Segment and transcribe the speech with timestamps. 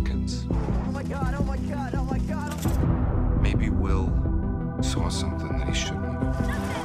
[0.00, 0.46] Hawkins.
[0.50, 3.42] Oh my god, oh my god, oh my god.
[3.42, 4.10] Maybe Will
[4.80, 6.79] saw something that he shouldn't have.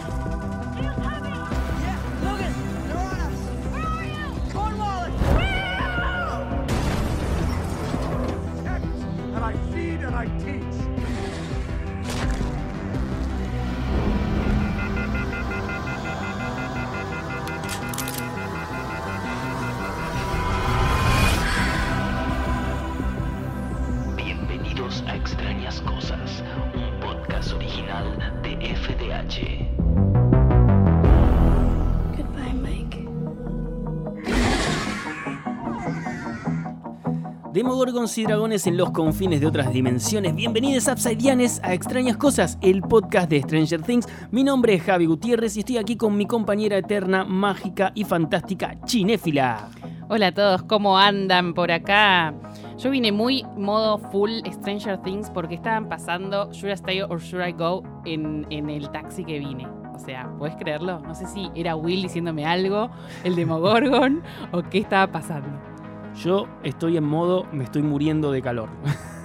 [37.75, 40.33] Demogorgons y dragones en los confines de otras dimensiones.
[40.33, 44.07] Bienvenidos Upsideianes a Extrañas Cosas, el podcast de Stranger Things.
[44.31, 48.77] Mi nombre es Javi Gutiérrez y estoy aquí con mi compañera eterna, mágica y fantástica,
[48.85, 49.67] Chinéfila.
[50.07, 52.33] Hola a todos, ¿cómo andan por acá?
[52.77, 57.45] Yo vine muy modo full Stranger Things porque estaban pasando Should I Stay or Should
[57.45, 59.67] I Go en, el taxi que vine.
[59.93, 61.01] O sea, ¿puedes creerlo?
[61.01, 62.89] No sé si era Will diciéndome algo,
[63.25, 65.74] el Demogorgon, o qué estaba pasando.
[66.23, 68.69] Yo estoy en modo, me estoy muriendo de calor.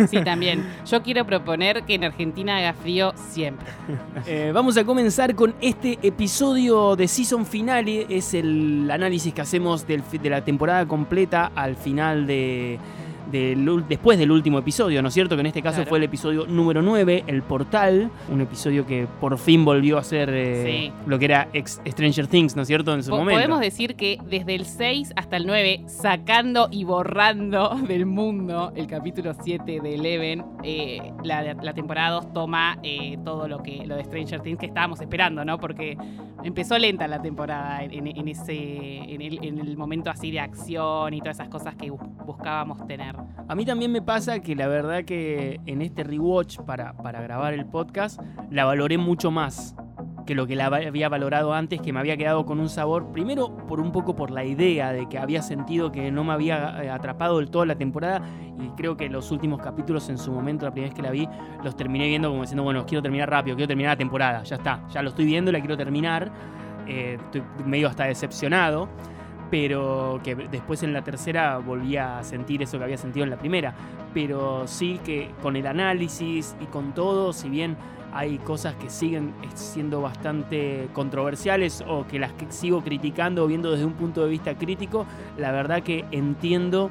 [0.09, 0.67] Sí, también.
[0.87, 3.67] Yo quiero proponer que en Argentina haga frío siempre.
[4.27, 8.07] Eh, vamos a comenzar con este episodio de Season Finale.
[8.09, 12.79] Es el análisis que hacemos del de la temporada completa al final de.
[13.31, 15.37] Del después del último episodio, ¿no es cierto?
[15.37, 15.89] Que en este caso Claro.
[15.89, 20.31] fue el episodio número 9, El Portal, un episodio que por fin volvió a ser
[20.33, 20.93] eh, Sí.
[21.07, 22.95] lo que era ex- Stranger Things, ¿no es cierto?
[22.95, 23.39] En su Po- momento.
[23.39, 28.87] Podemos decir que desde el 6 hasta el 9, sacando y borrando del mundo el
[28.87, 33.97] capítulo 7 de Eleven, eh, la, la temporada 2 toma eh, todo lo que lo
[33.97, 35.59] de Stranger Things que estábamos esperando, ¿no?
[35.59, 35.97] Porque
[36.43, 41.13] empezó lenta la temporada en, en ese, en el, en el momento así de acción
[41.15, 43.15] y todas esas cosas que bus- buscábamos tener.
[43.49, 47.55] A mí también me pasa que la verdad que en este rewatch para, para grabar
[47.55, 49.75] el podcast la valoré mucho más
[50.27, 53.57] que lo que la había valorado antes, que me había quedado con un sabor, primero
[53.67, 56.91] por un poco por la idea de que había sentido que no me había eh,
[56.91, 58.23] atrapado del todo la temporada
[58.61, 61.29] y creo que los últimos capítulos en su momento, la primera vez que la vi,
[61.65, 64.87] los terminé viendo como diciendo, bueno, quiero terminar rápido, quiero terminar la temporada, ya está,
[64.89, 66.31] ya lo estoy viendo, la quiero terminar,
[66.87, 68.89] Eh, estoy medio hasta decepcionado
[69.51, 73.39] pero que después en la tercera volví a sentir eso que había sentido en la
[73.39, 73.75] primera.
[74.15, 77.77] Pero sí que con el análisis y con todo, si bien
[78.13, 83.85] hay cosas que siguen siendo bastante controversiales o que las sigo criticando o viendo desde
[83.85, 85.07] un punto de vista crítico,
[85.37, 86.91] la verdad que entiendo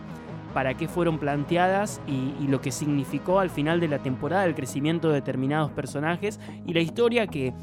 [0.53, 5.09] para qué fueron planteadas y lo que significó al final de la temporada el crecimiento
[5.09, 7.53] de determinados personajes y la historia que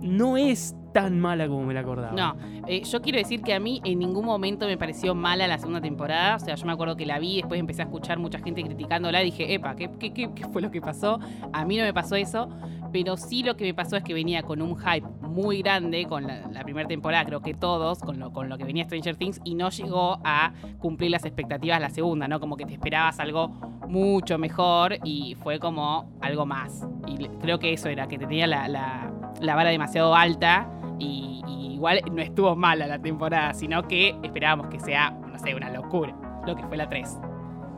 [0.00, 2.12] no es tan mala como me la acordaba.
[2.12, 2.36] No,
[2.68, 5.80] eh, yo quiero decir que a mí en ningún momento me pareció mala la segunda
[5.80, 6.36] temporada.
[6.36, 9.18] O sea, yo me acuerdo que la vi, después empecé a escuchar mucha gente criticándola.
[9.18, 11.18] Dije, epa, ¿qué, qué, qué- qué fue lo que pasó?
[11.52, 12.48] A mí no me pasó eso.
[12.92, 16.28] Pero sí lo que me pasó es que venía con un hype muy grande con
[16.28, 19.56] la, primera temporada, creo que todos, con lo, con lo que venía Stranger Things, y
[19.56, 22.38] no llegó a cumplir las expectativas la segunda, ¿no?
[22.38, 23.48] Como que te esperabas algo
[23.88, 26.86] mucho mejor y fue como algo más.
[27.08, 30.68] Y creo que eso era, que te tenía la vara demasiado alta
[30.98, 31.42] y,
[31.74, 36.14] igual no estuvo mala la temporada, sino que esperábamos que sea, no sé, una locura,
[36.46, 37.18] lo que fue la 3.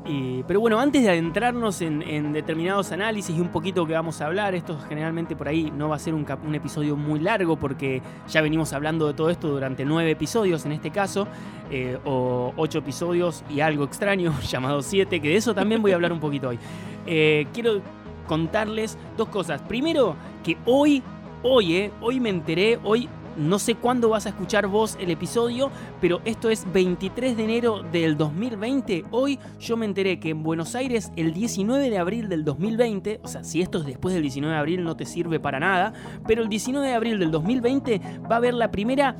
[0.08, 4.26] Y- pero bueno, antes de adentrarnos en, determinados análisis y un poquito que vamos a
[4.26, 8.40] hablar, esto generalmente por ahí no va a ser un episodio muy largo porque ya
[8.40, 11.26] venimos hablando de todo esto durante nueve episodios en este caso,
[11.70, 15.96] eh, o ocho episodios y algo extraño llamado siete, que de eso también voy a
[15.96, 16.58] hablar un poquito hoy.
[17.06, 17.80] Eh, quiero
[18.28, 19.62] contarles dos cosas.
[19.62, 21.02] Primero, que hoy,
[21.42, 25.70] hoy, eh, hoy me enteré, hoy no sé cuándo vas a escuchar vos el episodio,
[26.00, 29.04] pero esto es 23 de enero del 2020.
[29.10, 33.28] Hoy yo me enteré que en Buenos Aires el 19 de abril del 2020, o
[33.28, 35.92] sea, si esto es después del 19 de abril no te sirve para nada,
[36.26, 39.16] pero el 19 de abril del 2020 va a haber la primera,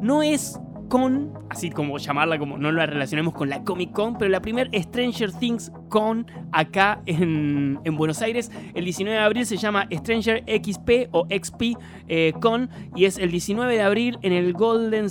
[0.00, 4.30] no es con, así como llamarla, como no la relacionemos con la Comic Con, pero
[4.30, 8.50] la primera Stranger Things Con acá en, en Buenos Aires.
[8.74, 11.62] El 19 de abril se llama Stranger XP o XP
[12.08, 15.06] eh, Con y es el 19 de abril en el Golden,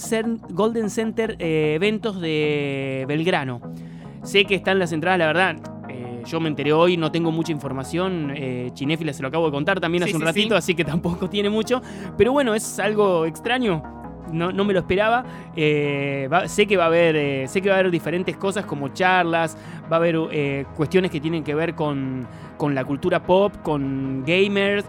[0.49, 3.61] Golden Center eh, Eventos de Belgrano.
[4.23, 5.55] Sé que están las entradas, la verdad.
[5.89, 8.31] eh, Yo me enteré hoy, no tengo mucha información.
[8.35, 10.57] Eh, Chinéfila se lo acabo de contar también Sí, hace un sí, ratito, sí.
[10.57, 11.81] así que tampoco tiene mucho.
[12.17, 13.83] Pero bueno, es algo extraño.
[14.31, 15.23] No, no me lo esperaba.
[15.55, 17.15] Eh, va- sé que va a haber.
[17.15, 19.57] eh, sé que va a haber diferentes cosas como charlas.
[19.91, 22.27] Va a haber eh, cuestiones que tienen que ver con,
[22.57, 24.85] con la cultura pop, con gamers.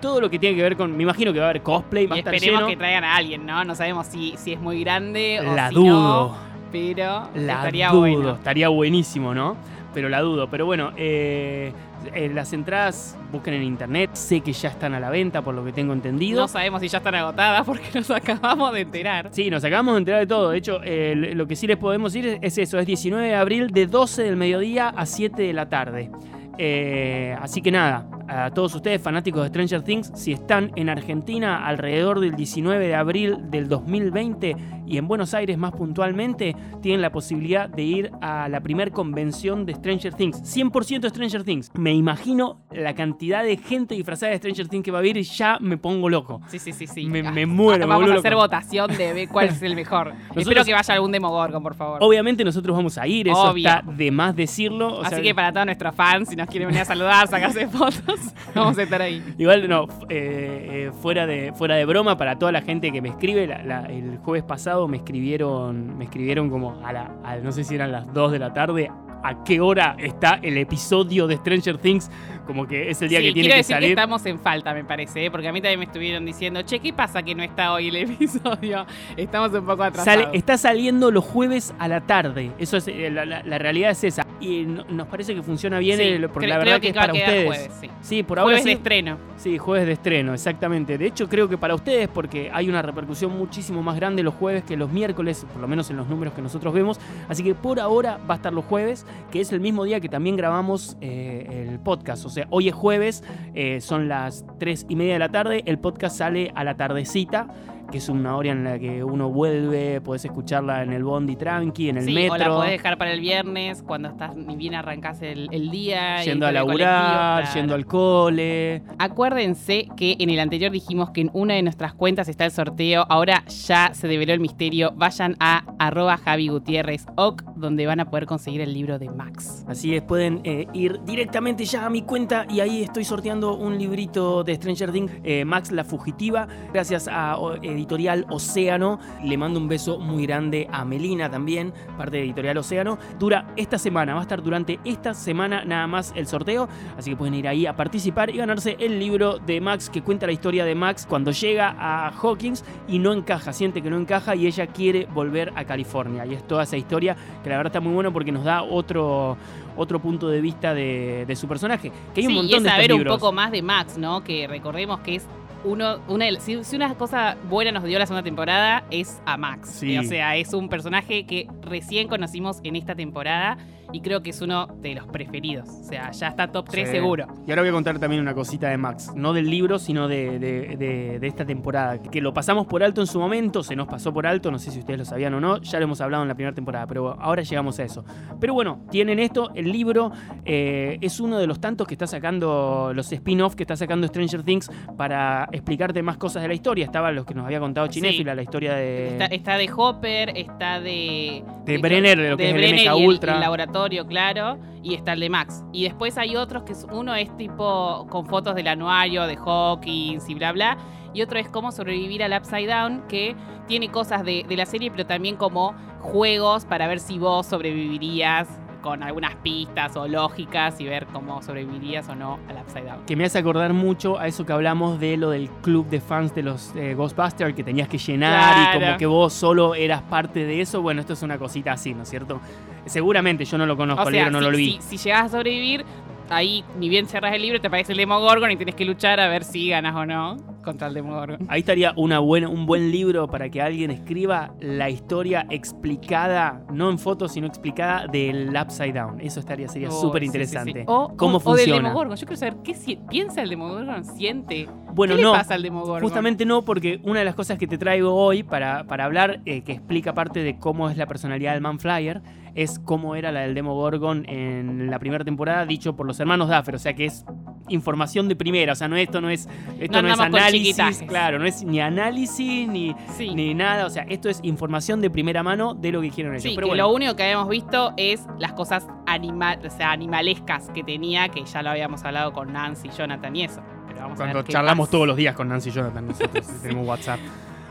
[0.00, 0.96] Todo lo que tiene que ver con.
[0.96, 2.68] Me imagino que va a haber cosplay, va a estar esperemos lleno.
[2.70, 3.64] que traigan a alguien, ¿no?
[3.64, 5.92] No sabemos si, si es muy grande o La si dudo.
[6.28, 6.36] no,
[6.70, 8.30] pero La estaría dudo, bueno.
[8.34, 9.56] estaría buenísimo, ¿no?
[9.94, 10.48] Pero la dudo.
[10.50, 11.72] Pero bueno, eh,
[12.12, 14.10] eh, las entradas busquen en internet.
[14.14, 16.42] Sé que ya están a la venta, por lo que tengo entendido.
[16.42, 19.28] No sabemos si ya están agotadas porque nos acabamos de enterar.
[19.32, 20.50] Sí, nos acabamos de enterar de todo.
[20.50, 23.34] De hecho, eh, lo que sí les podemos decir es, es eso: es 19 de
[23.34, 26.10] abril de 12 del mediodía a 7 de la tarde.
[26.58, 31.66] Eh, así que nada, a todos ustedes fanáticos de Stranger Things, si están en Argentina
[31.66, 34.56] alrededor del 19 de abril del 2020
[34.86, 39.64] y en Buenos Aires más puntualmente, tienen la posibilidad de ir a la primer convención
[39.66, 40.42] de Stranger Things.
[40.42, 41.70] 100% Stranger Things.
[41.74, 45.22] Me imagino la cantidad de gente disfrazada de Stranger Things que va a ir y
[45.22, 46.40] ya me pongo loco.
[46.48, 47.06] Sí, sí, sí, sí.
[47.06, 48.44] Me- me muero, Vamos a hacer loco.
[48.44, 50.12] votación de ver cuál es el mejor.
[50.36, 51.98] Espero que vaya algún Demogorgon, por favor.
[52.02, 53.68] Obviamente nosotros vamos a ir, eso Obvio.
[53.68, 54.98] está de más decirlo.
[54.98, 57.66] o Así sea, que para todos nuestros fans, si nos quieren venir a saludar, sacarse
[57.68, 58.20] fotos,
[58.54, 59.22] vamos a estar ahí.
[59.38, 63.08] Igual no, eh, eh, fuera, de, fuera de broma, para toda la gente que me
[63.10, 67.52] escribe, la- la- el jueves pasado me escribieron, me escribieron como a la, a- no
[67.52, 68.90] sé si eran las 2 de la tarde,
[69.22, 72.10] a qué hora está el episodio de Stranger Things,
[72.46, 73.88] como que es el día Sí, que tiene que decir salir.
[73.88, 75.30] que estamos en falta, me parece, ¿eh?
[75.30, 77.96] porque a mí también me estuvieron diciendo, che, ¿qué pasa que no está hoy el
[78.10, 78.86] episodio?
[79.16, 80.24] Estamos un poco atrasados.
[80.24, 82.50] Sale- está saliendo los jueves a la tarde.
[82.58, 84.26] Eso es eh, la, la- la realidad es esa.
[84.40, 86.96] Y no- nos parece que funciona bien, Sí, eh, porque la creo verdad que, es
[86.96, 87.46] va a para ustedes.
[87.46, 87.90] jueves, sí.
[88.02, 88.76] Sí, por ahora Jueves de sí.
[88.76, 89.18] estreno.
[89.36, 90.98] Sí, jueves de estreno, exactamente.
[90.98, 94.64] De hecho, creo que para ustedes, porque hay una repercusión muchísimo más grande los jueves
[94.64, 96.98] que los miércoles, por lo menos en los números que nosotros vemos.
[97.28, 100.08] Así que por ahora va a estar los jueves, que es el mismo día que
[100.08, 102.24] también grabamos eh, el podcast.
[102.26, 105.78] O sea, hoy es jueves, eh, son las 3 y media de la tarde, el
[105.78, 107.48] podcast sale a la tardecita.
[107.94, 111.90] Que es una hora en la que uno vuelve, podés escucharla en el bondi tranqui,
[111.90, 112.34] en el sí, metro.
[112.34, 116.20] o la podés dejar para el viernes, cuando estás ni bien arrancás el, el día.
[116.24, 117.54] Yendo a laburar, claro.
[117.54, 118.82] yendo al cole.
[118.98, 123.06] Acuérdense que en el anterior dijimos que en una de nuestras cuentas está el sorteo.
[123.08, 124.90] Ahora ya se develó el misterio.
[124.96, 129.64] Vayan a arroba Javi Gutiérrez Oc, donde van a poder conseguir el libro de Max.
[129.68, 133.78] Así es, pueden eh, ir directamente ya a mi cuenta y ahí estoy sorteando un
[133.78, 138.98] librito de Stranger Things, eh, Max la Fugitiva, gracias a o- Editorial Océano.
[139.22, 142.98] Le mando un beso muy grande a Melina también, parte de Editorial Océano.
[143.18, 146.66] Dura esta semana, va a estar durante esta semana nada más el sorteo,
[146.96, 150.24] así que pueden ir ahí a participar y ganarse el libro de Max que cuenta
[150.26, 154.34] la historia de Max cuando llega a Hawkins y no encaja, siente que no encaja
[154.34, 156.24] y ella quiere volver a California.
[156.24, 159.36] Y es toda esa historia que la verdad está muy bueno porque nos da otro,
[159.76, 161.92] otro punto de vista de, de su personaje.
[162.14, 163.16] Que hay un montón y es de estos saber un libros.
[163.18, 164.24] poco más de Max, ¿no?
[164.24, 165.26] Que recordemos que es
[165.64, 169.36] uno, una de- si, si una cosa buena nos dio la segunda temporada es a
[169.36, 169.70] Max.
[169.80, 169.96] Sí.
[169.98, 173.56] O sea, es un personaje que recién conocimos en esta temporada
[173.94, 175.68] y creo que es uno de los preferidos.
[175.68, 176.94] O sea, ya está top 3 Sí.
[176.96, 177.26] seguro.
[177.46, 179.12] Y ahora voy a contar también una cosita de Max.
[179.14, 182.02] No del libro, sino de, de- de- de esta temporada.
[182.02, 184.70] Que lo pasamos por alto en su momento, se nos pasó por alto, no sé
[184.70, 187.16] si ustedes lo sabían o no, ya lo hemos hablado en la primera temporada, pero
[187.20, 188.04] ahora llegamos a eso.
[188.40, 190.10] Pero bueno, tienen esto, el libro
[190.44, 194.42] eh, es uno de los tantos que está sacando, los spin-off que está sacando Stranger
[194.42, 196.84] Things para explicarte más cosas de la historia.
[196.84, 199.08] Estaba los que nos había contado Chinéfila, la historia de...
[199.08, 201.44] Está, está de Hopper, está de.
[201.64, 203.34] De Brenner, de lo que es el MK Ultra.
[203.34, 204.58] el laboratorio, claro.
[204.82, 205.64] Y está el de Max.
[205.72, 210.34] Y después hay otros que uno es tipo con fotos del anuario de Hawkins y
[210.34, 210.76] bla bla.
[211.14, 213.36] Y otro es cómo sobrevivir al Upside Down, que
[213.68, 218.48] tiene cosas de la serie, pero también como juegos para ver si vos sobrevivirías
[218.84, 223.06] con algunas pistas o lógicas y ver cómo sobrevivirías o no al Upside Down.
[223.06, 226.34] que me hace acordar mucho a eso que hablamos de lo del club de fans
[226.34, 230.44] de los eh, Ghostbusters que tenías que llenar y como que vos solo eras parte
[230.44, 230.82] de eso.
[230.82, 232.42] Bueno, esto es una cosita así, ¿no es cierto?
[232.84, 234.78] Seguramente yo no lo conozco, O sea, libro no si, lo vi.
[234.82, 235.86] si, si llegas a sobrevivir,
[236.28, 239.28] ahí ni bien cerras el libro, te aparece el Demogorgon y tienes que luchar a
[239.28, 241.46] ver si ganas o no contra el Demogorgon.
[241.48, 246.90] Ahí estaría una buena, un buen libro para que alguien escriba la historia explicada, no
[246.90, 249.20] en fotos, sino explicada del Upside Down.
[249.20, 250.72] Eso estaría, sería Oh, súper sí, sí, interesante.
[250.80, 250.84] sí.
[250.86, 251.74] O, ¿Cómo o- o funciona?
[251.74, 252.16] del Demogorgon.
[252.16, 254.68] Yo quiero saber qué si- piensa el Demogorgon, siente.
[254.94, 255.32] Bueno, ¿Qué no.
[255.32, 256.02] le pasa al Demogorgon?
[256.02, 259.62] Justamente no, porque una de las cosas que te traigo hoy para, para hablar, eh,
[259.62, 262.22] que explica parte de cómo es la personalidad del Manflyer,
[262.54, 266.76] es cómo era la del Demogorgon en la primera temporada, dicho por los hermanos Duffer.
[266.76, 267.24] O sea que es
[267.68, 268.72] información de primera.
[268.72, 271.80] O sea, no esto no es, esto No no, es análisis, claro, no es ni
[271.80, 273.34] análisis ni, Sí.
[273.34, 273.86] ni nada.
[273.86, 276.42] O sea, esto es información de primera mano de lo que quieren ellos.
[276.42, 279.92] Sí, Pero que bueno, lo único que habíamos visto es las cosas animal, o sea,
[279.92, 283.60] animalescas que tenía, que ya lo habíamos hablado con Nancy, Jonathan y eso.
[283.86, 286.86] Pero vamos a cuando ver charlamos todos los días con Nancy y Jonathan, nosotros tenemos
[286.86, 287.20] WhatsApp.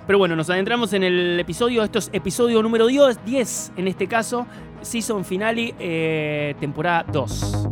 [0.05, 4.07] Pero bueno, nos adentramos en el episodio, esto es episodio número 10, 10 en este
[4.07, 4.45] caso,
[4.81, 7.69] season finale, eh, temporada 2.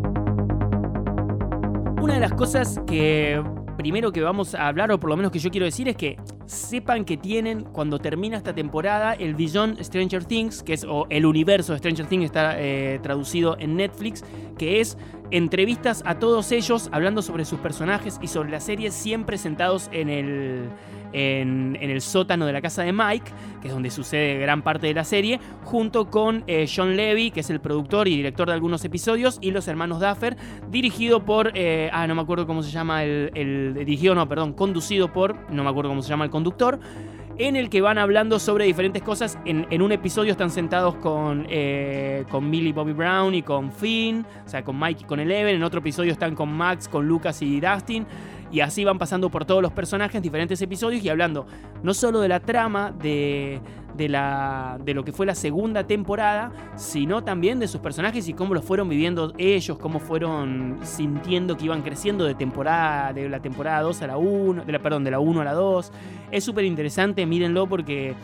[2.01, 3.43] Una de las cosas que
[3.77, 6.17] primero que vamos a hablar, o por lo menos que yo quiero decir, es que
[6.47, 11.27] sepan que tienen, cuando termina esta temporada, el Beyond Stranger Things, que es, o el
[11.27, 14.23] universo de Stranger Things está eh, traducido en Netflix,
[14.57, 14.97] que es
[15.29, 20.09] entrevistas a todos ellos hablando sobre sus personajes y sobre la serie, siempre sentados en
[20.09, 20.69] el,
[21.13, 24.93] en, el sótano de la casa de Mike, que es donde sucede gran parte de
[24.93, 28.83] la serie, junto con eh, John Levy, que es el productor y director de algunos
[28.85, 30.37] episodios, y los hermanos Duffer,
[30.69, 34.53] dirigido por, eh, ah, no me acuerdo cómo se llama el, el, dirigido, no, perdón,
[34.53, 36.79] conducido por, no me acuerdo cómo se llama el conductor,
[37.37, 39.37] en el que van hablando sobre diferentes cosas.
[39.45, 44.25] En, en un episodio están sentados con, eh, con Millie Bobby Brown y con Finn,
[44.45, 45.55] o sea, con Mike y con Eleven.
[45.55, 48.05] En otro episodio están con Max, con Lucas y Dustin.
[48.51, 51.45] Y así van pasando por todos los personajes en diferentes episodios y hablando
[51.83, 53.61] no solo de la trama de,
[53.95, 58.33] de, la, de lo que fue la segunda temporada, sino también de sus personajes y
[58.33, 63.39] cómo los fueron viviendo ellos, cómo fueron sintiendo que iban creciendo de temporada de la
[63.41, 65.91] temporada 2 a la 1, de la, perdón, de la 1 a la 2.
[66.31, 68.15] Es súper interesante, mírenlo porque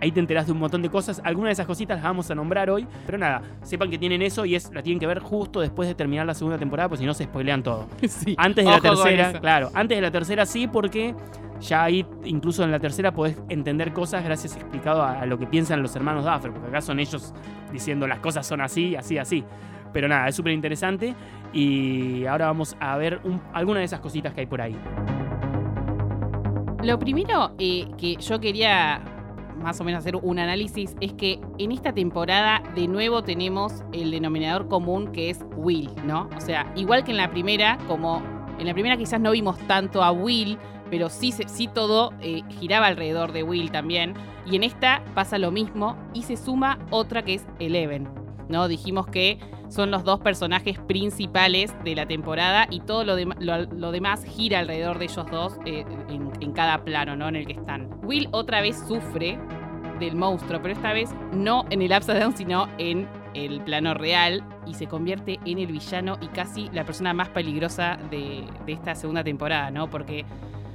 [0.00, 1.20] Ahí te enterás de un montón de cosas.
[1.24, 2.86] Algunas de esas cositas las vamos a nombrar hoy.
[3.06, 5.94] Pero nada, sepan que tienen eso y es la tienen que ver justo después de
[5.94, 7.86] terminar la segunda temporada, pues si no se spoilean todo.
[8.08, 8.34] Sí.
[8.38, 11.14] Antes de la Ojo tercera, claro, antes de la tercera sí, porque
[11.60, 15.46] ya ahí, incluso en la tercera, podés entender cosas gracias explicado a, a lo que
[15.46, 17.34] piensan los hermanos Duffer, porque acá son ellos
[17.72, 19.44] diciendo las cosas son así, así, así.
[19.92, 21.14] Pero nada, es súper interesante
[21.52, 24.76] y ahora vamos a ver un- algunas de esas cositas que hay por ahí.
[26.82, 29.00] Lo primero eh, que yo quería
[29.60, 34.10] más o menos hacer un análisis es que en esta temporada de nuevo tenemos el
[34.10, 36.28] denominador común que es Will, ¿no?
[36.36, 38.22] O sea, igual que en la primera, como
[38.58, 40.58] en la primera quizás no vimos tanto a Will,
[40.90, 44.14] pero sí, sí todo eh, giraba alrededor de Will también.
[44.50, 48.08] Y en esta pasa lo mismo y se suma otra que es Eleven,
[48.48, 48.66] ¿no?
[48.66, 49.38] Dijimos que
[49.70, 54.24] son los dos personajes principales de la temporada y todo lo, dem- lo- lo demás
[54.24, 55.84] gira alrededor de ellos dos eh,
[56.40, 57.28] en, cada plano ¿no?
[57.28, 57.88] en el que están.
[58.02, 59.38] Will otra vez sufre
[60.00, 64.42] del monstruo, pero esta vez no en el Upside Down, sino en el plano real
[64.66, 68.94] y se convierte en el villano y casi la persona más peligrosa de, de esta
[68.96, 69.88] segunda temporada, ¿no?
[69.88, 70.24] Porque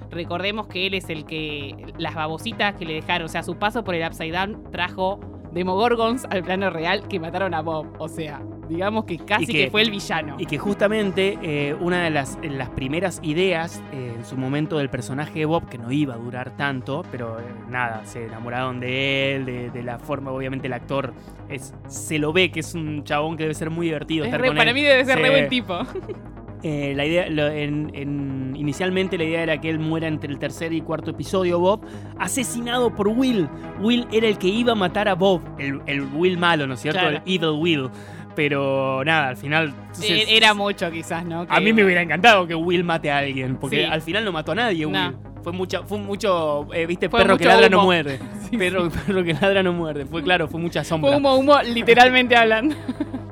[0.09, 3.83] recordemos que él es el que las babositas que le dejaron, o sea, su paso
[3.83, 5.19] por el Upside Down trajo
[5.55, 7.87] Demogorgons al plano real que mataron a Bob.
[7.97, 10.35] O sea, digamos que casi que, que- fue el villano.
[10.37, 14.89] Y que justamente eh, una de las, las primeras ideas eh, en su momento del
[14.89, 19.35] personaje de Bob, que no iba a durar tanto, pero eh, nada, se enamoraron de
[19.35, 21.13] él, de, de la forma, obviamente el actor
[21.49, 24.41] es, se lo ve que es un chabón que debe ser muy divertido Es estar
[24.41, 24.75] re- con para él.
[24.75, 25.23] mí debe ser Sí.
[25.23, 25.79] re buen tipo.
[26.67, 30.39] Eh, la idea, lo- en- en- inicialmente la idea era que él muera entre el
[30.39, 31.81] tercer y cuarto episodio, Bob,
[32.17, 33.47] asesinado por Will.
[33.81, 36.79] Will era el que iba a matar a Bob, el, el Will malo, ¿no es
[36.79, 37.01] cierto?
[37.01, 37.17] Claro.
[37.23, 37.89] El Evil Will.
[38.35, 39.67] Pero nada, al final...
[39.79, 41.45] entonces, Eh, Era mucho quizás, ¿no?
[41.47, 43.83] a mí me hubiera encantado que Will mate a alguien, porque Sí.
[43.83, 44.93] al final no mató a nadie, Will.
[44.95, 45.13] No.
[45.43, 48.17] Fue mucho, fue mucho, eh, viste, Fue perro que ladra no muerde.
[48.49, 50.05] Sí, perro, perro que ladra no muerde.
[50.07, 51.09] Fue claro, fue mucha sombra.
[51.11, 52.75] Fue humo, humo, literalmente hablando.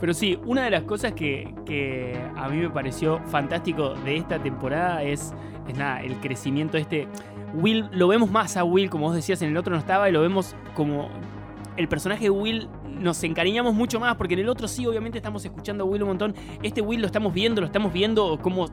[0.03, 1.47] Pero sí, una de las cosas que,
[2.35, 5.33] a mí me pareció fantástico de esta temporada es,
[5.65, 7.07] es nada, el crecimiento este.
[7.53, 10.11] Will, lo vemos más a Will, como vos decías, en el otro no estaba, y
[10.11, 11.07] lo vemos como.
[11.77, 15.45] El personaje de Will nos encariñamos mucho más, porque en el otro sí, obviamente, estamos
[15.45, 16.35] escuchando a Will un montón.
[16.61, 18.65] Este Will lo estamos viendo, lo estamos viendo cómo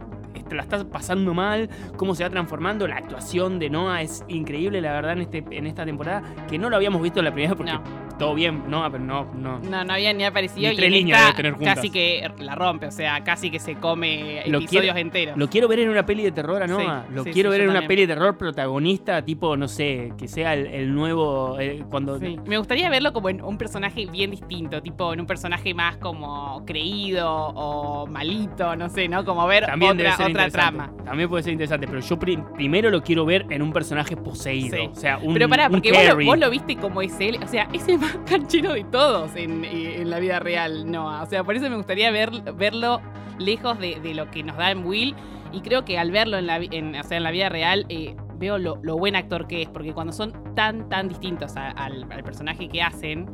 [0.51, 2.87] este, la está pasando mal, cómo se va transformando.
[2.87, 6.69] La actuación de Noah es increíble, la verdad, en, este, en esta temporada, que no
[6.71, 7.83] lo habíamos visto en la primera, porque No.
[8.19, 11.21] todo bien, Noah, pero no, no, No, no había ni aparecido Ni y tres líneas
[11.23, 11.75] debe tener juntas.
[11.77, 15.37] casi que la rompe, o sea, casi que se come Lo episodios quiero- enteros.
[15.37, 17.05] Lo quiero ver en una peli de terror a Noah.
[17.09, 20.13] Sí, lo sí, quiero sí, ver en una peli de terror protagonista, tipo, no sé,
[20.19, 21.59] que sea el, el nuevo.
[21.61, 22.19] eh, cuando.
[22.47, 26.65] Me gustaría verlo como en un personaje bien distinto, tipo en un personaje más como
[26.67, 29.25] creído o malito, no sé, ¿no?
[29.25, 30.79] Como ver También otra, otra interesante.
[30.79, 31.05] trama.
[31.05, 34.77] También puede ser interesante, pero yo pri- primero lo quiero ver en un personaje poseído.
[34.77, 34.89] Sí.
[34.93, 35.33] O sea, un.
[35.35, 36.27] Pero pará, porque vos lo, Carrie.
[36.27, 39.65] vos lo viste como es él, o sea, es el más canchero de todos en,
[39.65, 41.23] en la vida real, Noah.
[41.23, 43.01] O sea, por eso me gustaría ver, verlo
[43.39, 45.15] lejos de, de lo que nos da en Will.
[45.53, 48.15] Y creo que al verlo en la, en, o sea, en la vida real, eh,
[48.39, 52.07] veo lo, lo buen actor que es, porque cuando son tan, tan distintos a- al,
[52.11, 53.27] al personaje que hacen,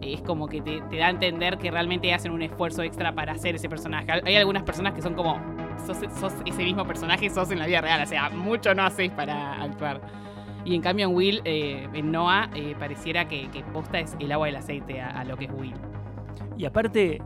[0.00, 3.54] es como que te, da a entender que realmente hacen un esfuerzo extra para hacer
[3.54, 4.10] ese personaje.
[4.24, 5.40] Hay algunas personas que son como,
[5.86, 5.98] sos,
[6.46, 10.00] ese mismo personaje, sos en la vida real, o sea, mucho no haces para actuar.
[10.64, 14.30] Y en cambio en Will, eh, en Noah, eh, pareciera que, que posta es el
[14.32, 15.74] agua y el aceite a, a lo que es Will.
[16.56, 17.22] Y aparte,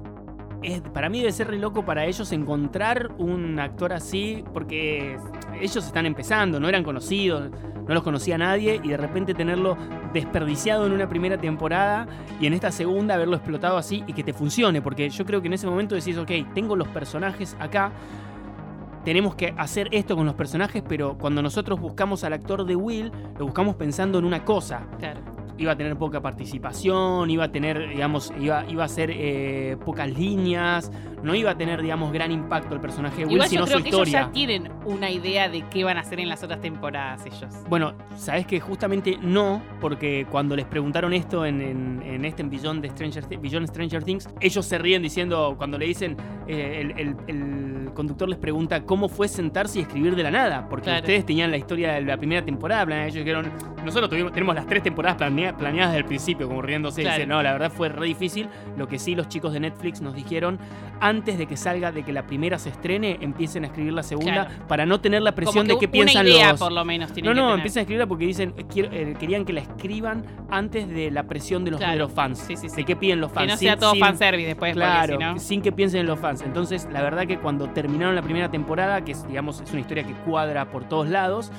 [0.63, 5.17] es- para mí debe ser re loco para ellos encontrar un actor así, porque
[5.61, 7.51] ellos están empezando, no eran conocidos,
[7.87, 9.77] no los conocía nadie, y de repente tenerlo
[10.13, 12.07] desperdiciado en una primera temporada
[12.41, 15.49] y en esta segunda haberlo explotado así y que te funcione, porque yo creo que
[15.49, 17.93] en ese momento decís, ok, tengo los personajes acá.
[19.05, 23.11] tenemos que hacer esto con los personajes, pero cuando nosotros buscamos al actor de Will,
[23.37, 24.87] lo buscamos pensando en una cosa.
[25.01, 25.21] Claro.
[25.59, 30.11] Iba a tener poca participación, iba a tener, digamos, iba, iba a ser eh, pocas
[30.11, 30.91] líneas,
[31.23, 33.79] no iba a tener, digamos, gran impacto el personaje de Will, Igual yo sino creo
[33.79, 34.27] su que ellos historia.
[34.27, 37.55] ya tienen una idea de qué van a hacer en las otras temporadas ellos.
[37.69, 42.51] Bueno, sabes que justamente no, porque cuando les preguntaron esto en, en, en este en
[42.51, 46.17] Beyond, de Stranger, Thi- Beyond Stranger Things, ellos se ríen diciendo, cuando le dicen,
[46.49, 50.67] eh, el, el- el conductor les pregunta cómo fue sentarse y escribir de la nada,
[50.69, 51.01] porque Claro.
[51.01, 53.51] ustedes tenían la historia de la primera temporada ellos dijeron,
[53.85, 55.17] nosotros tuvimos, tenemos las tres temporadas
[55.51, 57.17] planea- planeadas desde el principio, como riéndose, Claro.
[57.17, 60.15] dicen, no, la verdad fue re difícil, lo que sí los chicos de Netflix nos
[60.15, 60.59] dijeron,
[61.01, 64.47] antes de que salga, de que la primera se estrene, empiecen a escribir la segunda,
[64.47, 64.67] Claro.
[64.69, 66.61] para no tener la presión de que qué piensan idea, los...
[66.61, 69.61] por lo menos, No, no, empiezan a escribirla porque dicen, eh, eh, querían que la
[69.61, 71.93] escriban antes de la presión de los, Claro.
[71.95, 72.39] de los fans.
[72.39, 72.77] Sí, sí, sí.
[72.77, 73.47] De qué piden los fans.
[73.47, 75.39] Que no sin- sea todo sin- fanservice después, Claro, porque si no...
[75.41, 76.43] sin que piensen en los fans.
[76.43, 80.05] Entonces, la verdad que cuando terminaron la primera temporada, que es, digamos, es una historia
[80.05, 81.51] que cuadra por todos lados,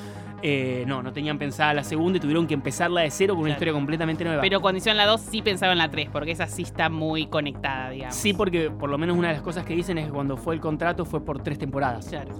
[0.46, 3.48] eh, no, no tenían pensada la segunda y tuvieron que empezarla de cero con una
[3.48, 3.56] Claro.
[3.56, 4.42] historia completamente nueva.
[4.42, 7.28] Pero cuando hicieron la 2 sí pensaba en la 3, porque esa sí está muy
[7.28, 8.16] conectada, digamos.
[8.16, 10.54] Sí, porque por lo menos una de las cosas que dicen es que cuando fue
[10.56, 12.08] el contrato fue por tres temporadas.
[12.10, 12.32] Claro.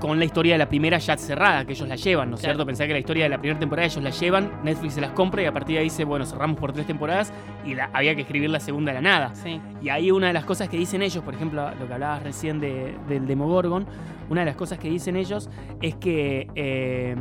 [0.00, 2.54] Con la historia de la primera ya cerrada, que ellos la llevan, ¿no es Claro.
[2.54, 2.66] cierto?
[2.66, 5.42] Pensá que la historia de la primera temporada ellos la llevan, Netflix se las compra
[5.42, 7.32] y a partir de ahí dice, bueno, cerramos por tres temporadas
[7.64, 9.34] y la- había que escribir la segunda de la nada.
[9.34, 9.60] Sí.
[9.82, 12.58] Y ahí una de las cosas que dicen ellos, por ejemplo, lo que hablabas recién
[12.60, 13.86] de- del Demogorgon,
[14.30, 15.50] una de las cosas que dicen ellos
[15.82, 17.16] es que eh,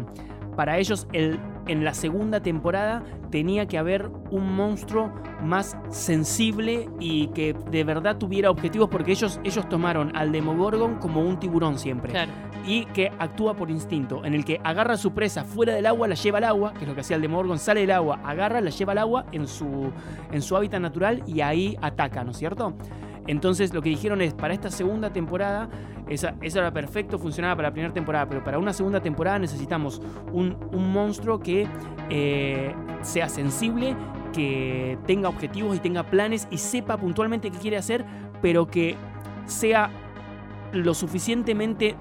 [0.60, 3.02] para ellos el- en la segunda temporada
[3.32, 5.10] tenía que haber un monstruo
[5.42, 11.22] más sensible y que de verdad tuviera objetivos porque ellos, ellos tomaron al Demogorgon como
[11.22, 12.32] un tiburón siempre Claro.
[12.66, 16.10] y que actúa por instinto, en el que agarra a su presa fuera del agua,
[16.10, 18.60] la lleva al agua, que es lo que hacía el Demogorgon, sale del agua, agarra,
[18.60, 19.94] la lleva al agua en su,
[20.34, 22.74] en su hábitat natural y ahí ataca, ¿no es cierto?
[23.30, 25.70] Entonces lo que dijeron es, para esta segunda temporada,
[26.10, 30.02] esa, era perfecto, funcionaba para la primera temporada, pero para una segunda temporada necesitamos
[30.34, 31.68] un, un monstruo que
[32.10, 33.96] eh, sea sensible,
[34.34, 38.04] que tenga objetivos y tenga planes y sepa puntualmente qué quiere hacer,
[38.42, 38.96] pero que
[39.46, 39.92] sea
[40.74, 41.96] lo suficientemente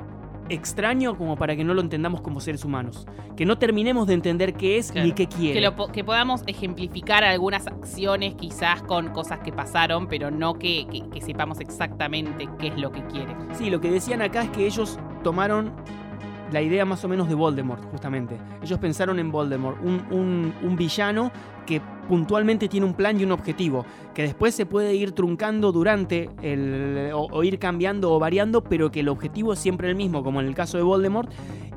[0.48, 3.06] extraño como para que no lo entendamos como seres humanos.
[3.36, 5.06] Que no terminemos de entender qué es Claro.
[5.06, 5.54] ni qué quiere.
[5.54, 10.86] Que, lo que podamos ejemplificar algunas acciones quizás con cosas que pasaron, pero no que,
[10.90, 13.34] que- que sepamos exactamente qué es lo que quiere.
[13.52, 15.72] Sí, lo que decían acá es que ellos tomaron
[16.52, 18.36] la idea más o menos de Voldemort, justamente.
[18.62, 20.02] Ellos pensaron en Voldemort, un,
[20.62, 21.30] un- villano
[21.66, 23.84] que puntualmente tiene un plan y un objetivo,
[24.14, 28.90] que después se puede ir truncando durante el, o, o ir cambiando o variando, pero
[28.90, 31.30] que el objetivo es siempre el mismo, como en el caso de Voldemort.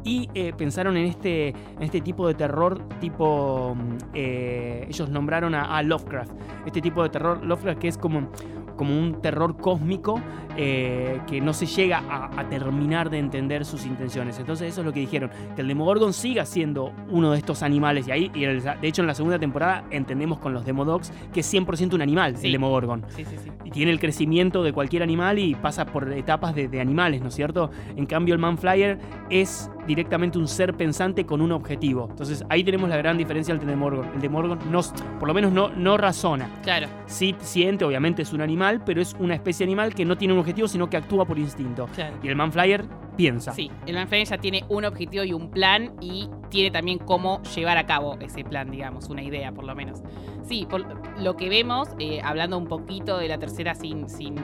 [0.04, 3.76] Y eh, pensaron en este, en este tipo de terror, tipo.
[3.76, 6.32] mm, eh, ellos nombraron a, a Lovecraft.
[6.66, 8.30] Este tipo de terror, Lovecraft, que es como,
[8.78, 10.20] como un terror cósmico
[10.58, 14.40] eh, que no se llega a, a terminar de entender sus intenciones.
[14.40, 18.08] Entonces, eso es lo que dijeron: que el Demogorgon siga siendo uno de estos animales.
[18.08, 21.40] Y ahí, y el- de hecho, en la segunda temporada entendemos con los Demodogs que
[21.42, 22.48] es 100% un animal, Sí.
[22.48, 23.50] el Demogorgon Sí, sí, sí.
[23.64, 27.28] y tiene el crecimiento de cualquier animal y pasa por etapas de, de animales, ¿no
[27.30, 27.72] es cierto?
[27.96, 32.08] En cambio, el Manflyer es directamente un ser pensante con un objetivo.
[32.12, 34.08] Entonces, ahí tenemos la gran diferencia entre el Demogorgon.
[34.14, 34.80] El Demogorgon, no,
[35.20, 36.50] por lo menos, no, no razona.
[36.64, 36.88] Claro.
[37.08, 40.40] Sí siente, obviamente es un animal, pero es una especie animal que no tiene un
[40.40, 41.88] objetivo, sino que actúa por instinto.
[41.94, 42.18] Claro.
[42.22, 42.86] Y el Manflyer
[43.16, 43.52] piensa.
[43.52, 47.78] Sí, el Manfred ya tiene un objetivo y un plan y tiene también cómo llevar
[47.78, 50.02] a cabo ese plan, digamos, una idea por lo menos.
[50.44, 50.86] Sí, por
[51.20, 54.42] lo que vemos, eh, hablando un poquito de la tercera sin, sin eh,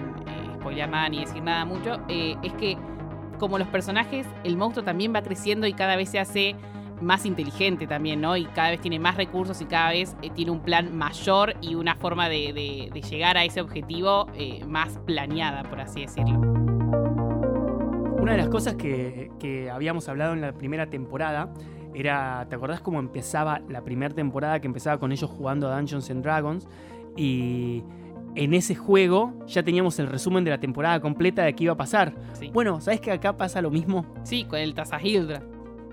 [0.56, 2.78] spoilear nada ni decir nada mucho, eh, es que
[3.40, 6.56] como los personajes, el monstruo también va creciendo y cada vez se hace
[7.02, 8.36] más inteligente también, ¿no?
[8.38, 11.76] Y cada vez tiene más recursos y cada vez eh, tiene un plan mayor y
[11.76, 16.40] una forma de, de- de llegar a ese objetivo eh, más planeada, por así decirlo.
[18.20, 21.54] Una de las cosas que, que habíamos hablado en la primera temporada
[21.94, 26.10] era, ¿te acordás cómo empezaba la primera temporada que empezaba con ellos jugando a Dungeons
[26.12, 26.68] and Dragons?
[27.16, 27.84] Y
[28.36, 31.78] en ese juego ya teníamos el resumen de la temporada completa de qué iba a
[31.78, 32.14] pasar.
[32.34, 34.06] Sí, Bueno, ¿sabes que acá pasa lo mismo?
[34.24, 35.42] sí con el Tazahildra.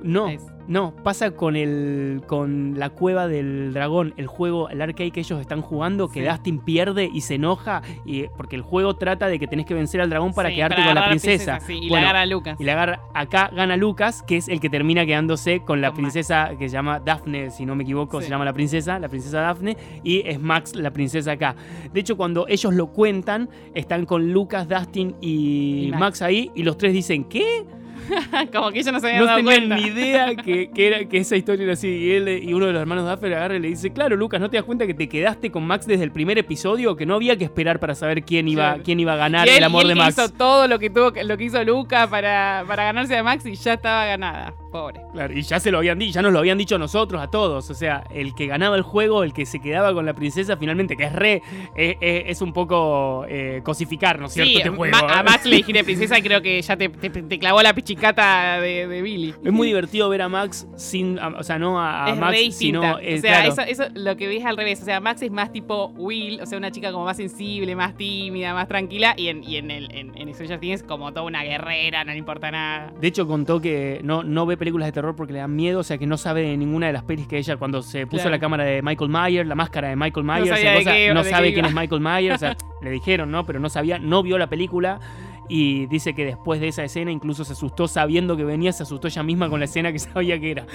[0.04, 5.10] No, Es- no, pasa con el con la cueva del dragón, el juego, el arcade
[5.10, 6.26] que ellos están jugando, que Sí.
[6.28, 10.00] Dustin pierde y se enoja y porque el juego trata de que tenés que vencer
[10.02, 11.60] al dragón para Sí, quedarte para con la princesa.
[11.60, 12.56] sí, y Bueno, la agarra a Lucas.
[12.60, 15.96] y la agarra, acá gana Lucas, que es el que termina quedándose con la Con
[15.98, 19.40] princesa que se llama Daphne, si no me equivoco, se llama la princesa, la princesa
[19.40, 21.56] Daphne, y es Max la princesa acá.
[21.92, 26.00] De hecho, cuando ellos lo cuentan, están con Lucas, Dustin y, Y Max.
[26.00, 26.22] Max.
[26.22, 27.64] ahí, y los tres dicen, ¿qué?
[28.52, 29.76] Como que ellos no se habían No dado cuenta.
[29.76, 31.88] ni idea que, que era, que esa historia era así.
[31.88, 34.50] Y, él, y uno de los hermanos Duffer agarra y le dice, claro, Lucas, ¿no
[34.50, 36.96] te das cuenta que te quedaste con Max desde el primer episodio?
[36.96, 39.56] Que no había que esperar para saber quién iba, quién iba a ganar Y él-
[39.58, 40.12] el amor y él de Max.
[40.18, 43.54] hizo todo lo que tuvo, lo que hizo Luca para, para ganarse a Max y
[43.54, 44.54] ya estaba ganada.
[44.70, 45.00] Pobre.
[45.12, 47.28] Claro, y ya se lo habían dicho, ya nos lo habían dicho a nosotros, a
[47.30, 47.70] todos.
[47.70, 50.96] O sea, el que ganaba el juego, el que se quedaba con la princesa, finalmente,
[50.96, 51.42] que es re,
[51.76, 54.50] eh, eh, es un poco eh, cosificar, ¿no es cierto?
[54.50, 54.90] Sí, este juego.
[55.00, 55.22] Ma- a ¿eh?
[55.22, 58.86] Max le dijiste princesa y creo que ya te, te- te clavó la pichicata de,
[58.86, 59.34] de Billy.
[59.44, 62.32] Es muy divertido ver a Max sin, a- o sea, no a, a es Max,
[62.32, 64.80] re sino, eh, o sea, claro, eso, eso lo que ves al revés.
[64.82, 67.96] O sea, Max es más tipo Will, o sea, una chica como más sensible, más
[67.96, 69.14] tímida, más tranquila.
[69.16, 72.18] Y en, y en, el, en, en Stranger Things como toda una guerrera, no le
[72.18, 72.92] importa nada.
[73.00, 75.84] De hecho, contó que no, no ve películas de terror porque le dan miedo, o
[75.84, 78.30] sea, que no sabe de ninguna de las pelis que ella, cuando se puso Claro.
[78.30, 81.24] la cámara de Michael Myers, la máscara de Michael Myers, sabía de cosa, qué- no
[81.24, 83.44] sabe quién es Michael Myers, o sea, le dijeron, ¿no?
[83.44, 84.98] Pero no sabía, no vio la película.
[85.48, 89.08] Y dice que después de esa escena incluso se asustó sabiendo que venía, se asustó
[89.08, 90.66] ella misma con la escena que sabía que era.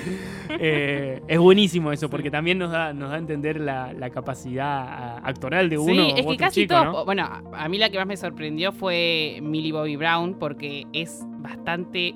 [0.50, 5.18] Eh, es buenísimo eso, porque también nos da, nos da a entender la, la capacidad
[5.24, 5.94] actoral de uno.
[5.94, 6.86] Sí, es que otro casi chico, todos.
[6.86, 7.06] ¿no?
[7.06, 12.16] Bueno, a mí la que más me sorprendió fue Millie Bobby Brown porque es bastante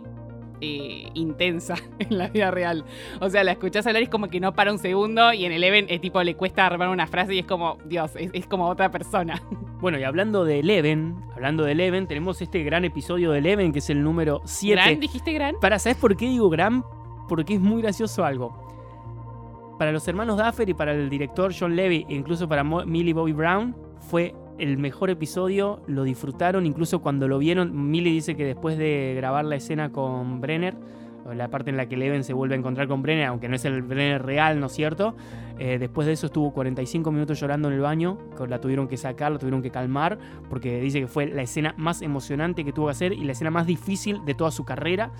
[0.61, 2.85] eh, intensa en la vida real.
[3.19, 5.51] O sea, la escuchás hablar y es como que no para un segundo y en
[5.51, 8.67] Eleven es tipo le cuesta armar una frase y es como, Dios, es, es como
[8.67, 9.41] otra persona.
[9.83, 13.79] Bueno, y hablando de Eleven, hablando de Eleven, tenemos este gran episodio de Eleven, que
[13.79, 14.81] es el número 7.
[14.81, 14.99] ¿Gran?
[15.01, 15.55] ¿Dijiste gran?
[15.59, 16.85] Para, ¿sabes por qué digo gran?
[17.27, 18.55] Porque es muy gracioso algo.
[19.77, 23.33] Para los hermanos Duffer y para el director John Levy, e incluso para Millie Bobby
[23.33, 28.77] Brown, fue el mejor episodio, lo disfrutaron, incluso cuando lo vieron, Millie dice que después
[28.77, 30.75] de grabar la escena con Brenner,
[31.33, 33.63] la parte en la que Eleven se vuelve a encontrar con Brenner, aunque no es
[33.65, 35.15] el Brenner real, ¿no es cierto?
[35.57, 38.97] Eh, después de eso estuvo 45 minutos llorando en el baño, que la tuvieron que
[38.97, 40.17] sacar, la tuvieron que calmar,
[40.49, 43.51] porque dice que fue la escena más emocionante que tuvo que hacer y la escena
[43.51, 45.11] más difícil de toda su carrera.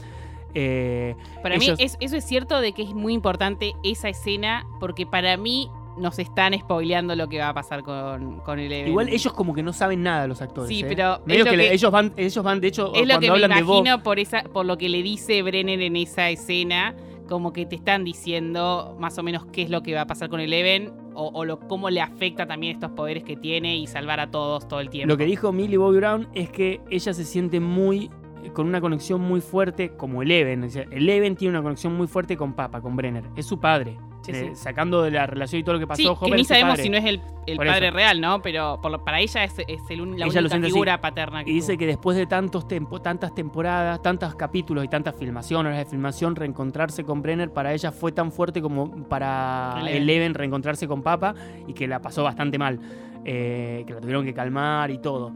[0.53, 4.65] Eh, Para ellos- mí es- eso es cierto de que es muy importante esa escena
[4.79, 8.87] porque para mí nos están spoileando lo que va a pasar con, con Eleven.
[8.89, 10.69] igual ellos como que no saben nada los actores.
[10.69, 10.85] Sí, ¿eh?
[10.87, 13.45] pero Medio que, le- ellos van, ellos van, de hecho, Es lo que me de
[13.45, 16.95] imagino por, esa, por lo que le dice Brenner en esa escena,
[17.27, 20.29] como que te están diciendo más o menos qué es lo que va a pasar
[20.29, 24.19] con Eleven o, o lo, cómo le afecta también estos poderes que tiene y salvar
[24.19, 25.11] a todos todo el tiempo.
[25.13, 28.09] Lo que dijo Millie Bobby Brown es que ella se siente muy
[28.53, 30.63] con una conexión muy fuerte como Eleven.
[30.63, 33.23] O sea, Eleven tiene una conexión muy fuerte con Papa, con Brenner.
[33.37, 33.97] Es su padre.
[34.23, 34.55] Sí, Eh, sí.
[34.55, 36.83] Sacando de la relación y todo lo que pasó, Sí, que ni sabemos padre.
[36.83, 37.95] si no es el, el padre eso.
[37.97, 38.41] real, ¿no?
[38.41, 40.65] Pero por para ella es, es el la Ella única así.
[40.65, 41.79] figura paterna que Y dice tuvo.
[41.79, 46.35] que después de tantos tempo- tantas temporadas, tantos capítulos y tantas filmaciones, horas de filmación,
[46.37, 50.01] reencontrarse con Brenner para ella fue tan fuerte como para Eleven.
[50.01, 51.35] Eleven reencontrarse con Papa
[51.67, 52.79] y que la pasó bastante mal,
[53.25, 55.31] eh, que la tuvieron que calmar y todo.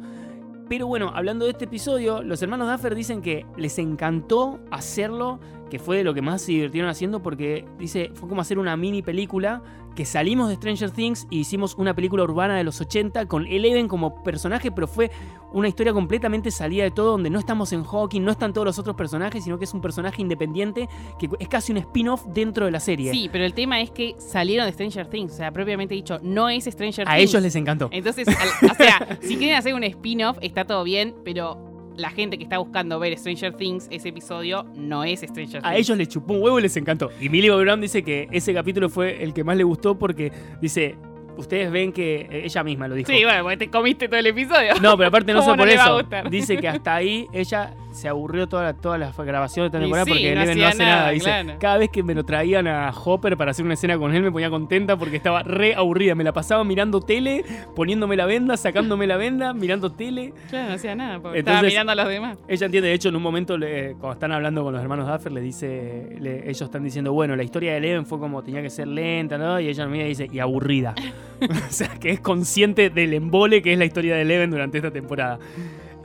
[0.69, 5.79] Pero bueno, hablando de este episodio, los hermanos Duffer dicen que les encantó hacerlo, que
[5.79, 9.01] fue de lo que más se divirtieron haciendo porque dice, fue como hacer una mini
[9.01, 9.61] película
[9.97, 13.87] que salimos de Stranger Things y hicimos una película urbana de los 80 con Eleven
[13.87, 15.09] como personaje, pero fue
[15.51, 18.77] una historia completamente salida de todo, donde no estamos en Hawking, no están todos los
[18.77, 22.71] otros personajes, sino que es un personaje independiente que es casi un spin-off dentro de
[22.71, 23.11] la serie.
[23.11, 26.47] Sí, pero el tema es que salieron de Stranger Things, o sea, propiamente dicho, no
[26.47, 27.29] es Stranger A Things.
[27.31, 27.89] ellos les encantó.
[27.91, 31.57] Entonces, al- o sea, si quieren hacer un spin-off, está todo bien, pero
[31.97, 35.65] la gente que está buscando ver Stranger Things, ese episodio no es Stranger Things.
[35.65, 37.11] A ellos les chupó un huevo y les encantó.
[37.19, 40.31] Y Millie Bobby Brown dice que ese capítulo fue el que más le gustó porque
[40.61, 40.95] dice,
[41.37, 43.11] ustedes ven que eh, ella misma lo dijo.
[43.11, 44.73] Sí, bueno, porque te comiste todo el episodio.
[44.81, 46.29] No, pero aparte no ¿Cómo solo no por eso.
[46.29, 50.05] Dice que hasta ahí ella se aburrió toda la- todas las grabaciones de esta temporada
[50.05, 50.95] sí, porque no Eleven no hace nada.
[50.95, 51.53] nada, Dice, claro.
[51.59, 54.31] cada vez que me lo traían a Hopper para hacer una escena con él me
[54.31, 56.15] ponía contenta porque estaba re aburrida.
[56.15, 57.43] Me la pasaba mirando tele,
[57.75, 60.33] poniéndome la venda, sacándome la venda, mirando tele.
[60.49, 62.37] Claro, no hacía nada, porque estaba mirando a los demás.
[62.47, 65.31] Ella entiende, de hecho, en un momento, le- cuando están hablando con los hermanos Duffer,
[65.31, 68.69] le dice, le- ellos están diciendo, bueno, la historia de Eleven fue como tenía que
[68.69, 69.59] ser lenta, ¿no?
[69.59, 70.93] Y ella mira y dice, y aburrida.
[71.41, 74.91] o sea, que es consciente del embole que es la historia de Eleven durante esta
[74.91, 75.39] temporada.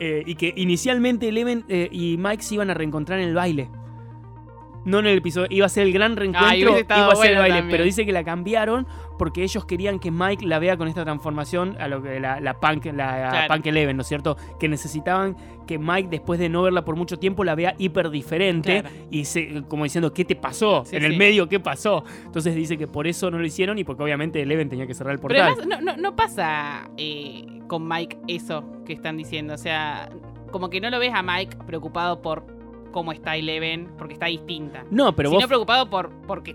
[0.05, 3.69] Eh, y que inicialmente Eleven eh, y Mike se iban a reencontrar en el baile.
[4.85, 7.31] No en el episodio, iba a ser el gran reencuentro, hubiese estado iba a ser
[7.31, 7.71] el baile, también.
[7.71, 8.85] pero dice que la cambiaron
[9.17, 12.59] porque ellos querían que Mike la vea con esta transformación a lo que la, la
[12.59, 13.55] punk, la Claro.
[13.55, 14.37] punk Eleven, ¿no es cierto?
[14.59, 15.37] Que necesitaban
[15.69, 18.97] que Mike, después de no verla por mucho tiempo, la vea hiper diferente Claro.
[19.09, 20.85] y se, como diciendo, ¿qué te pasó?
[20.85, 21.17] Sí, en el sí.
[21.19, 22.03] medio, ¿qué pasó?
[22.25, 25.13] Entonces dice que por eso no lo hicieron y porque obviamente Eleven tenía que cerrar
[25.15, 25.53] el Pero portal.
[25.61, 29.55] además, no, no, no pasa eh, con Mike eso que están diciendo.
[29.55, 30.11] O sea,
[30.51, 32.45] como que no lo ves a Mike preocupado por
[32.93, 34.85] cómo está Eleven, porque está distinta.
[34.91, 36.55] no, pero sino vos preocupado por porque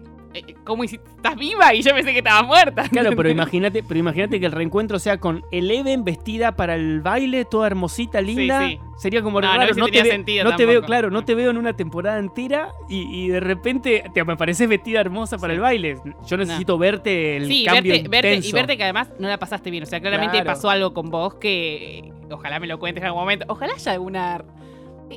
[0.63, 1.09] ¿cómo hiciste?
[1.15, 1.73] ¿Estás viva?
[1.73, 2.87] Y yo pensé que estabas muerta.
[2.89, 7.45] Claro, pero imagínate, pero imagínate que el reencuentro sea con Eleven vestida para el baile,
[7.45, 8.67] toda hermosita, linda.
[8.67, 8.79] sí.
[8.97, 9.75] Sería como No, no raro.
[9.75, 13.01] No, te, ve- no te veo, claro, no te veo en una temporada entera y,
[13.25, 15.55] y de repente te me pareces vestida hermosa para Sí.
[15.55, 15.97] el baile.
[16.25, 19.69] Yo necesito verte el Sí, cambio verte, verte- y verte que además no la pasaste
[19.69, 19.83] bien.
[19.83, 20.47] O sea, claramente Claro.
[20.47, 23.45] pasó algo con vos que eh, ojalá me lo cuentes en algún momento.
[23.49, 24.43] Ojalá haya alguna.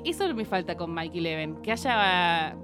[0.04, 1.56] Eso me falta con Mike Eleven.
[1.62, 2.54] Que haya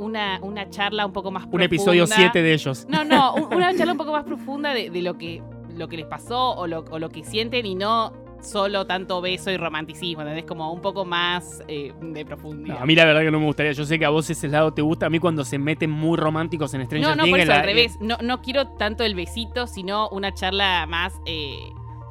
[0.00, 1.64] una, una charla un poco más Un profunda.
[1.66, 2.86] episodio 7 de ellos.
[2.88, 5.42] No, no, un- una charla un poco más profunda de, de lo, que,
[5.76, 9.50] lo que les pasó o lo, o lo que sienten y no solo tanto beso
[9.50, 10.44] y romanticismo, ¿entendés?
[10.46, 12.76] Como un poco más eh, de profundidad.
[12.76, 13.72] No, a mí la verdad que no me gustaría.
[13.72, 15.04] Yo sé que a vos ese lado te gusta.
[15.06, 17.58] A mí cuando se meten muy románticos en Stranger no, no, Things, por eso la-
[17.60, 17.98] al revés.
[18.00, 21.20] No, no quiero tanto el besito, sino una charla más.
[21.26, 21.54] eh,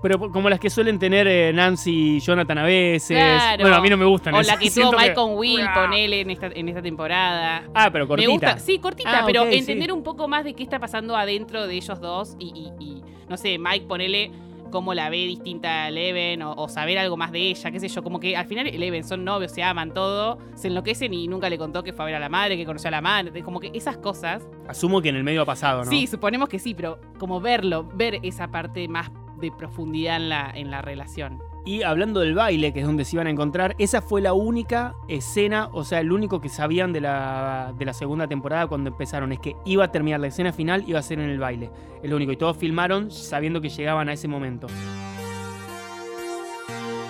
[0.02, 3.18] Pero como las que suelen tener eh, Nancy y Jonathan a veces.
[3.18, 3.62] Claro.
[3.64, 4.34] Bueno, a mí no me gustan.
[4.34, 7.64] o la que tuvo Mike con Will, ponele en esta, en esta temporada.
[7.74, 8.28] Ah, pero cortita.
[8.28, 9.58] Me gusta, sí, cortita, Ah, pero sí.
[9.58, 12.48] entender un poco más de qué está pasando adentro de ellos dos y,
[12.80, 14.32] y- y, no sé, Mike ponele
[14.72, 17.88] cómo la ve distinta a Eleven o, o saber algo más de ella, qué sé
[17.88, 21.50] yo, como que al final Eleven son novios, se aman todo, se enloquecen y nunca
[21.50, 23.60] le contó que fue a ver a la madre, que conoció a la madre, como
[23.60, 24.48] que esas cosas.
[24.68, 25.90] Asumo que en el medio ha pasado, ¿no?
[25.90, 29.10] Sí, suponemos que sí, pero como verlo, ver esa parte más
[29.40, 31.42] de profundidad en la, en la relación.
[31.66, 34.96] Y hablando del baile, que es donde se iban a encontrar, esa fue la única
[35.08, 39.32] escena, o sea, el único que sabían de la, de la segunda temporada cuando empezaron,
[39.34, 41.70] es que iba a terminar la escena final, iba a ser en el baile.
[42.02, 42.32] Es lo único.
[42.32, 44.68] Y todos filmaron sabiendo que llegaban a ese momento.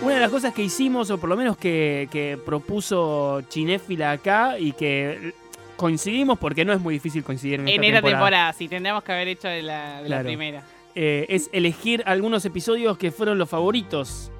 [0.02, 4.58] Una de las cosas que hicimos, o por lo menos que, que propuso Chinéfila acá,
[4.58, 5.34] y que
[5.76, 8.18] coincidimos porque no es muy difícil coincidir en, En esta esta temporada.
[8.20, 10.24] temporada, sí, tendríamos que haber hecho de la, de la Claro.
[10.24, 10.64] primera.
[11.02, 14.32] Eh, es elegir algunos episodios que fueron los favoritos.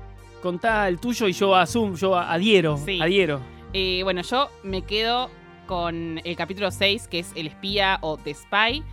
[0.42, 3.00] Contá el tuyo y yo asumo, yo adhiero, Sí.
[3.02, 3.40] adhiero.
[3.72, 5.30] Eh, bueno, yo me quedo
[5.68, 8.84] con el capítulo 6, que es El espía o The Spy,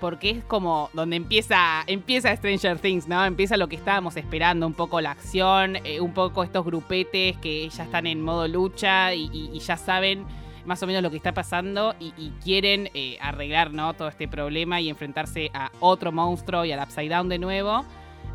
[0.00, 3.24] porque es como donde empieza, empieza Stranger Things, ¿no?
[3.24, 7.68] Empieza lo que estábamos esperando, un poco la acción, eh, un poco estos grupetes que
[7.68, 10.24] ya están en modo lucha y, y- y ya saben
[10.66, 13.94] más o menos lo que está pasando y, y quieren eh, arreglar, ¿no?
[13.94, 17.84] Todo este problema y enfrentarse a otro monstruo y al Upside Down de nuevo.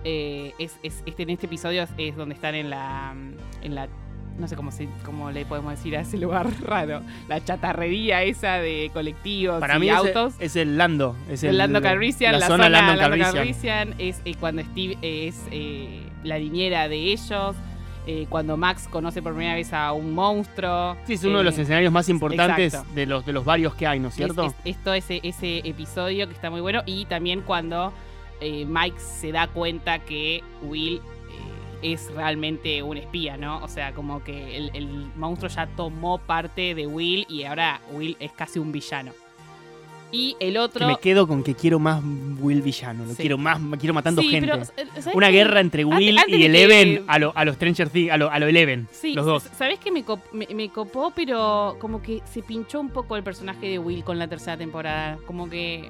[0.03, 3.13] Eh, es, es- este, en este episodio es, es donde están en la,
[3.61, 3.87] en la
[4.37, 8.53] no sé cómo, se, cómo le podemos decir a ese lugar raro, la chatarrería esa
[8.59, 10.35] de colectivos Para y mí autos.
[10.39, 11.17] es el Lando.
[11.29, 13.33] Es el Lando Calrissian, la, la, zona, zona, Lando Lando Calrissian.
[13.89, 17.57] Calrissian es eh, cuando Steve es eh, la niñera de ellos,
[18.11, 20.97] eh, cuando Max conoce por primera vez a un monstruo.
[21.05, 22.93] Sí, es uno de los eh, escenarios más importantes exacto.
[22.95, 24.45] de los, de los varios que hay, ¿no es cierto?
[24.45, 26.81] Es, es- esto ese, ese episodio que está muy bueno.
[26.87, 27.93] Y también cuando
[28.41, 31.01] eh, Mike se da cuenta que Will
[31.81, 33.59] es realmente un espía, ¿no?
[33.63, 38.17] O sea, como que el, el monstruo ya tomó parte de Will y ahora Will
[38.19, 39.11] es casi un villano.
[40.11, 40.87] Y el Que otro.
[40.87, 42.01] me quedo con que quiero más
[42.39, 43.17] Will villano, lo Sí.
[43.17, 44.49] quiero más, quiero matando Sí, gente.
[44.49, 47.55] pero, eh, ¿sabés Una guerra entre Will antes y Eleven que- a lo, a los
[47.55, 49.43] Stranger Things, a lo, a lo Eleven, Sí, los dos.
[49.55, 51.11] ¿sabes qué me, cop- me, me copó?
[51.15, 55.17] Pero como que se pinchó un poco el personaje de Will con la tercera temporada.
[55.27, 55.89] Como que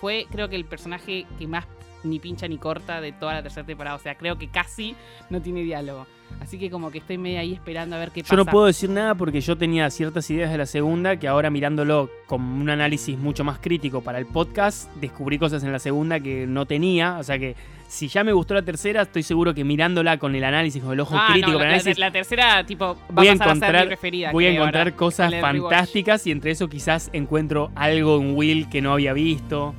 [0.00, 1.66] fue, creo que el personaje que más
[2.04, 3.96] ni pincha ni corta de toda la tercera temporada.
[3.96, 4.94] O sea, creo que casi
[5.28, 6.06] no tiene diálogo.
[6.40, 8.34] Así que como que estoy medio ahí esperando a ver qué pasa.
[8.34, 11.50] Yo no puedo decir nada porque yo tenía ciertas ideas de la segunda que ahora
[11.50, 16.20] mirándolo con un análisis mucho más crítico para el podcast, descubrí cosas en la segunda
[16.20, 17.18] que no tenía.
[17.18, 17.56] O sea que
[17.88, 21.00] si ya me gustó la tercera, estoy seguro que mirándola con el análisis, con el
[21.00, 23.88] ojo Ah, crítico, no, la, análisis, la- la tercera, tipo, va voy a encontrar,
[24.32, 28.80] voy a encontrar ahora, cosas fantásticas y entre eso quizás encuentro algo en Will que
[28.80, 29.74] no había visto.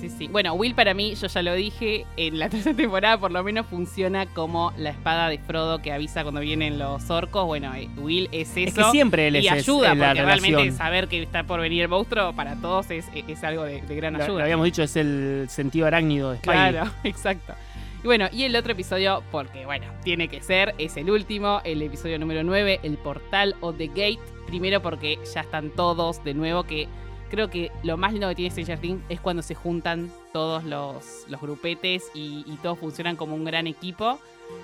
[0.00, 0.28] Sí, sí.
[0.28, 3.66] Bueno, Will para mí, yo ya lo dije, en la tercera temporada por lo menos
[3.66, 7.46] funciona como la espada de Frodo que avisa cuando vienen los orcos.
[7.46, 8.60] Bueno, eh, Will es eso.
[8.68, 10.76] Es que siempre él es y ayuda, es porque realmente relación.
[10.76, 14.14] saber que está por venir el monstruo para todos es, es algo de, de gran
[14.14, 14.42] Lo, lo ayuda.
[14.44, 16.54] habíamos dicho, es el sentido arácnido de Spidey.
[16.72, 17.54] Claro, exacto.
[18.02, 21.82] Y bueno, y el otro episodio, porque bueno, tiene que ser, es el último, el
[21.82, 24.18] episodio número 9, el portal o The Gate.
[24.46, 26.88] Primero porque ya están todos de nuevo, que
[27.30, 31.24] creo que lo más lindo que tiene Stranger Things es cuando se juntan todos los,
[31.28, 34.18] los grupetes y, y todos funcionan como un gran equipo.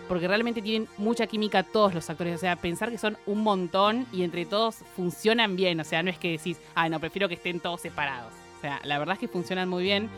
[0.09, 2.35] Porque realmente tienen mucha química todos los actores.
[2.35, 5.81] O sea, pensar que son un montón y entre todos funcionan bien.
[5.81, 8.33] O sea, no es que decís, ah, no, prefiero que estén todos separados.
[8.59, 10.11] O sea, la verdad es que funcionan muy bien.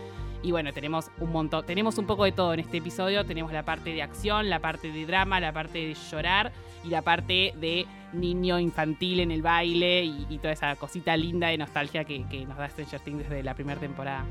[0.43, 3.25] Y bueno, tenemos un montón, tenemos un poco de todo en este episodio.
[3.27, 6.53] Tenemos la parte de acción, la parte de drama, la parte de llorar
[6.89, 11.49] y la parte de niño infantil en el baile y, y toda esa cosita linda
[11.49, 14.25] de nostalgia que, que nos da Stranger Things desde la primera temporada.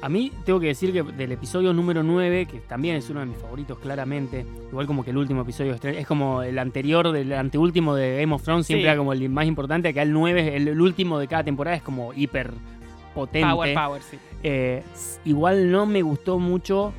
[0.00, 3.26] A mí tengo que decir que del episodio número 9, que también es uno de
[3.26, 7.94] mis favoritos claramente, igual como que el último episodio, es como el anterior, del anteúltimo
[7.94, 8.88] de Game of Thrones, siempre Sí.
[8.88, 11.84] era como el más importante, acá el 9, el, el último de cada temporada es
[11.84, 12.50] como hiper
[13.14, 13.48] potente.
[13.48, 14.18] Power, power, sí.
[14.42, 14.82] Eh,
[15.24, 16.92] igual no me gustó mucho.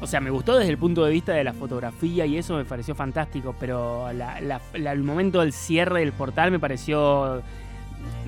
[0.00, 2.64] O sea, me gustó desde el punto de vista de la fotografía y eso me
[2.64, 7.42] pareció fantástico, pero la- la- la- el momento del cierre del portal me pareció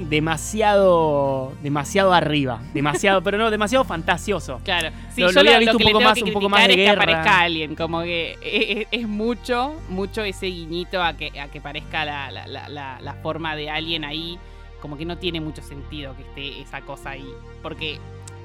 [0.09, 4.61] demasiado demasiado arriba, demasiado, pero no, demasiado fantasioso.
[4.65, 4.89] Claro.
[5.15, 6.61] Sí, Lo- yo lo lo, visto lo un que poco más- que un poco más
[6.67, 7.03] de es que guerra.
[7.03, 7.75] aparezca alguien.
[7.77, 12.47] Como que es, es mucho, mucho ese guiñito a que, a que parezca la, la-
[12.47, 14.39] la- la- la forma de alguien ahí.
[14.81, 17.29] Como que no tiene mucho sentido que esté esa cosa ahí.
[17.63, 17.99] Porque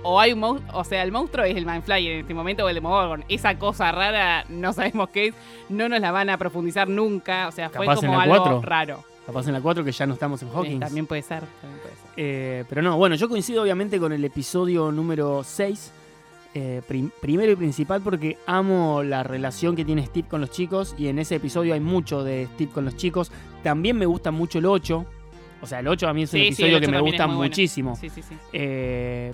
[0.04, 2.70] o hay un monstruo, o sea, el monstruo es el Manfly en este momento o
[2.70, 3.24] el Demogorgon.
[3.30, 5.36] Esa cosa rara, no sabemos qué es,
[5.70, 7.48] no nos la van a profundizar nunca.
[7.48, 9.04] O sea, fue Capaz en como la algo raro.
[9.26, 10.80] Capaz en la 4 que ya no estamos en Eh, Hawkins.
[10.82, 12.04] también puede ser, también puede ser.
[12.18, 15.92] Eh, pero no, bueno, yo coincido obviamente con el episodio número 6.
[16.56, 20.94] eh, prim- primero y principal porque amo la relación que tiene Steve con los chicos
[21.00, 23.32] y en ese episodio hay mucho de Steve con los chicos.
[23.64, 25.04] También me gusta mucho el 8.
[25.64, 27.42] O sea, el 8 a mí es un Sí, episodio que me gusta bueno.
[27.42, 27.96] muchísimo.
[27.96, 28.36] Sí, sí, sí.
[28.52, 29.32] Eh,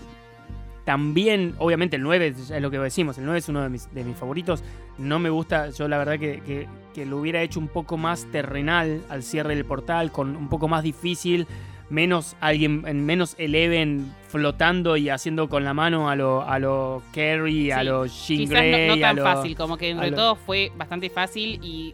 [0.90, 3.16] también, obviamente, el 9 es lo que decimos.
[3.20, 4.64] El 9 es uno de mis, de mis favoritos.
[4.98, 8.26] No me gusta, yo la verdad que, que- que lo hubiera hecho un poco más
[8.32, 11.46] terrenal al cierre del portal, con un poco más difícil.
[11.92, 17.04] Menos alguien, en menos Eleven flotando y haciendo con la mano a lo, a lo
[17.04, 20.08] a Sí, lo Jean Quizás no- Grey, no, a tan lo- fácil, como que entre
[20.08, 21.94] a todo fue bastante fácil y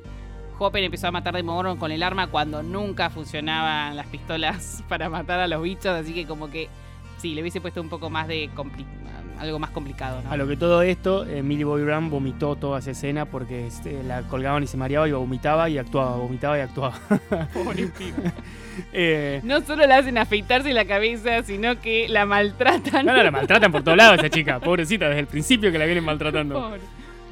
[0.57, 5.09] Hopper empezó a matar de Demogorgon con el arma cuando nunca funcionaban las pistolas para
[5.09, 6.69] matar a los bichos, así que como que
[7.25, 8.85] sí, le hubiese puesto un poco más de compli-
[9.39, 10.31] algo más complicado, ¿no?
[10.31, 14.03] A lo que todo esto, eh, Millie Bobby Brown vomitó toda esa escena porque este,
[14.03, 16.93] la colgaban y se mareaba y vomitaba y actuaba, vomitaba y actuaba.
[17.53, 18.31] Pobre piba.
[18.93, 23.05] Eh, No solo la hacen afeitarse la cabeza, sino que la maltratan.
[23.07, 25.85] no, no, la maltratan por todos lados esa chica, pobrecita, desde el principio que la
[25.85, 26.61] vienen maltratando.
[26.61, 26.81] Pobre.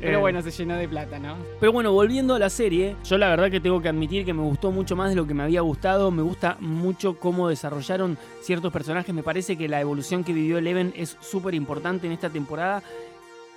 [0.04, 1.38] Pero Eh, bueno, se llenó de plata, ¿no?
[1.60, 4.42] Pero bueno, volviendo a la serie, yo la verdad que tengo que admitir que me
[4.44, 6.12] gustó mucho más de lo que me había gustado.
[6.12, 9.16] Me gusta mucho cómo desarrollaron ciertos personajes.
[9.16, 12.84] Me parece que la evolución que vivió Eleven es súper importante en esta temporada,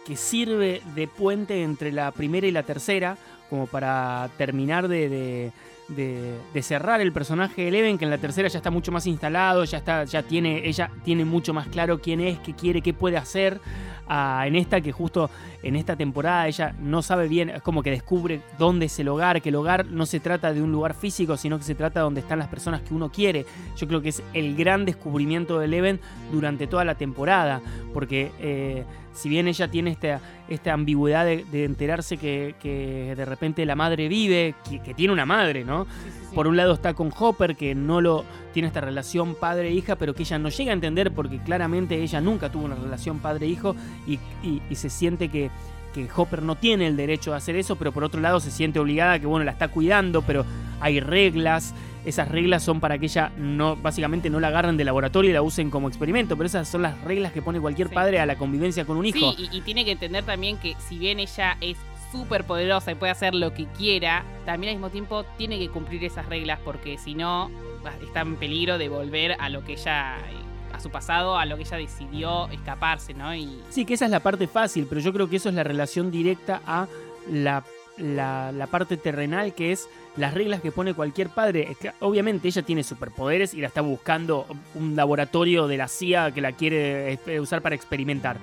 [0.07, 5.53] que sirve de puente entre la primera y la tercera, como para terminar de,
[5.89, 9.65] de- cerrar el personaje de Eleven, que en la tercera ya está mucho más instalado,
[9.65, 13.17] ya está, ya tiene, ella tiene mucho más claro quién es, qué quiere, qué puede
[13.17, 13.61] hacer.
[14.09, 15.29] En esta que justo
[15.65, 19.43] en esta temporada ella no sabe bien, es como que descubre dónde es el hogar,
[19.43, 22.05] que el hogar no se trata de un lugar físico, sino que se trata de
[22.05, 23.47] donde están las personas que uno quiere.
[23.77, 27.61] Yo creo que es el gran descubrimiento de Eleven durante toda la temporada,
[27.93, 33.25] porque eh, si bien ella tiene esta, esta ambigüedad de, de enterarse que, que de
[33.25, 35.85] repente la madre vive, que, que tiene una madre, ¿no?
[35.85, 36.35] Sí, sí, sí.
[36.35, 40.23] Por un lado está con Hopper, que no lo tiene esta relación padre-hija, pero que
[40.23, 43.75] ella no llega a entender porque claramente ella nunca tuvo una relación padre-hijo
[44.07, 45.51] y, y- y se siente que,
[45.95, 48.79] que Hopper no tiene el derecho de hacer eso, pero por otro lado se siente
[48.79, 50.45] obligada, que bueno, la está cuidando, pero
[50.81, 51.75] hay reglas.
[52.07, 55.43] Esas reglas son para que ella no, básicamente no la agarren de laboratorio y la
[55.43, 57.95] usen como experimento, pero esas son las reglas que pone cualquier Sí.
[57.95, 59.19] padre a la convivencia con un hijo.
[59.35, 61.77] Sí, y, y tiene que entender también que si bien ella es
[62.13, 66.05] súper poderosa y puede hacer lo que quiera, también al mismo tiempo tiene que cumplir
[66.05, 67.51] esas reglas porque si no
[68.01, 71.57] está en peligro de volver a lo que ella, eh, a su pasado, a lo
[71.57, 73.35] que ella decidió escaparse, ¿no?
[73.35, 75.65] Y Sí, que esa es la parte fácil, pero yo creo que eso es la
[75.65, 76.87] relación directa a
[77.31, 77.65] la,
[77.99, 81.77] la- parte terrenal, que es las reglas que pone cualquier padre.
[82.01, 86.53] Obviamente ella tiene superpoderes y la está buscando un laboratorio de la CIA que la
[86.53, 88.39] quiere eh, usar para experimentar.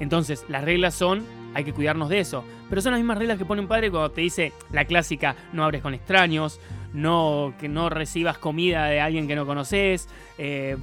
[0.00, 2.42] Entonces, las reglas son, hay que cuidarnos de eso.
[2.68, 5.64] Pero son las mismas reglas que pone un padre cuando te dice la clásica, no
[5.64, 6.58] hables con extraños,
[6.92, 10.76] no, que no recibas comida de alguien que no conoces, eh,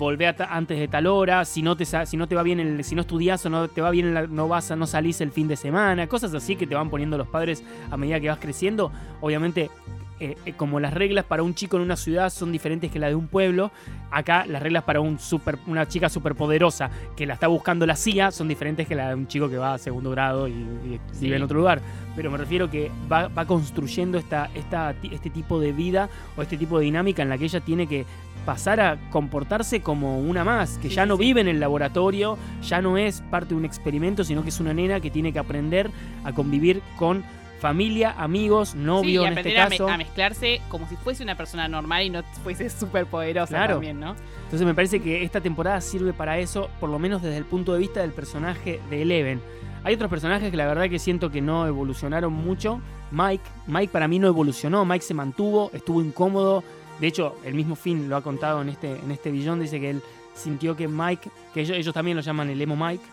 [0.49, 3.01] antes de tal hora, si no te, si no te va bien, el, si no
[3.01, 6.07] estudias o no te va bien, la- no vas no salís el fin de semana,
[6.07, 8.91] cosas así que te van poniendo los padres a medida que vas creciendo.
[9.21, 9.69] Obviamente,
[10.19, 13.09] eh, eh, como las reglas para un chico en una ciudad son diferentes que las
[13.09, 13.71] de un pueblo,
[14.11, 18.31] acá las reglas para un super, una chica superpoderosa que la está buscando la CIA
[18.31, 21.25] son diferentes que las de un chico que va a segundo grado y, y Sí.
[21.25, 21.81] vive en otro lugar.
[22.15, 26.41] Pero me refiero que va, va construyendo esta, esta, ti- este tipo de vida o
[26.41, 28.05] este tipo de dinámica en la que ella tiene que
[28.43, 31.21] pasar a comportarse como una más, que Sí, ya no sí.
[31.25, 34.73] vive en el laboratorio, ya no es parte de un experimento, sino que es una
[34.73, 35.91] nena que tiene que aprender
[36.23, 37.23] a convivir con
[37.59, 39.89] familia, amigos, sí, novio y en este aprender a, me- caso.
[39.89, 43.73] a mezclarse como si fuese una persona normal y no fuese súper poderosa Claro.
[43.75, 44.15] también, ¿no?
[44.43, 47.73] Entonces me parece que esta temporada sirve para eso, por lo menos desde el punto
[47.73, 49.41] de vista del personaje de Eleven.
[49.83, 52.81] Hay otros personajes que la verdad que siento que no evolucionaron mucho.
[53.11, 56.63] Mike, Mike para mí no evolucionó, Mike se mantuvo, estuvo incómodo.
[56.99, 59.91] De hecho, el mismo Finn lo ha contado en este, en este billón, dice que
[59.91, 60.01] él
[60.35, 63.03] sintió que Mike, que ellos, ellos también lo llaman el emo Mike,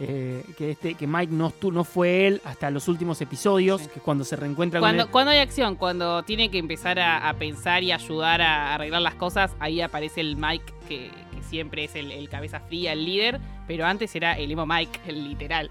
[0.00, 3.88] eh, que, este, que Mike no, no fue él hasta los últimos episodios, Sí.
[3.88, 5.12] que es cuando se reencuentra Cuando, con él.
[5.12, 9.14] cuando hay acción, cuando tiene que empezar a, a pensar y ayudar a arreglar las
[9.14, 13.40] cosas, ahí aparece el Mike que, que siempre es el, el cabeza fría, el líder,
[13.68, 15.70] pero antes era el emo Mike, el literal.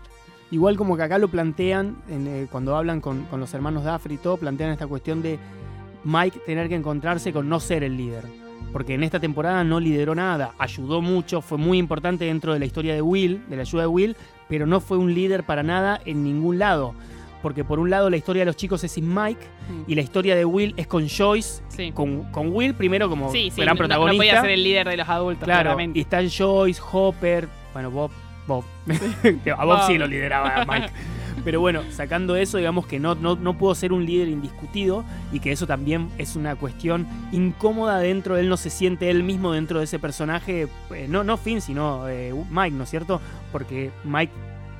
[0.51, 4.15] Igual como que acá lo plantean, en, eh, cuando hablan con, con los hermanos Dafri
[4.15, 5.39] y todo, plantean esta cuestión de
[6.03, 8.26] Mike tener que encontrarse con no ser el líder.
[8.72, 12.65] Porque en esta temporada no lideró nada, ayudó mucho, fue muy importante dentro de la
[12.65, 14.15] historia de Will, de la ayuda de Will,
[14.47, 16.93] pero no fue un líder para nada en ningún lado.
[17.41, 19.41] Porque por un lado la historia de los chicos es sin Mike
[19.88, 21.91] y la historia de Will es con Joyce, Sí.
[21.91, 24.17] con, con Will primero como Sí, sí, gran no, no protagonista.
[24.17, 25.97] podía ser el líder de los adultos, Claro, claramente.
[25.99, 28.11] y están Joyce, Hopper, bueno, Bob,
[28.47, 28.63] Bob.
[29.57, 30.89] a Bob sí lo lideraba Mike.
[31.43, 35.39] Pero bueno, sacando eso, digamos que no, no, no pudo ser un líder indiscutido y
[35.39, 39.79] que eso también es una cuestión incómoda dentro, él no se siente él mismo dentro
[39.79, 43.21] de ese personaje, eh, no, no Finn, sino eh, Mike, ¿no es cierto?
[43.51, 44.32] Porque Mike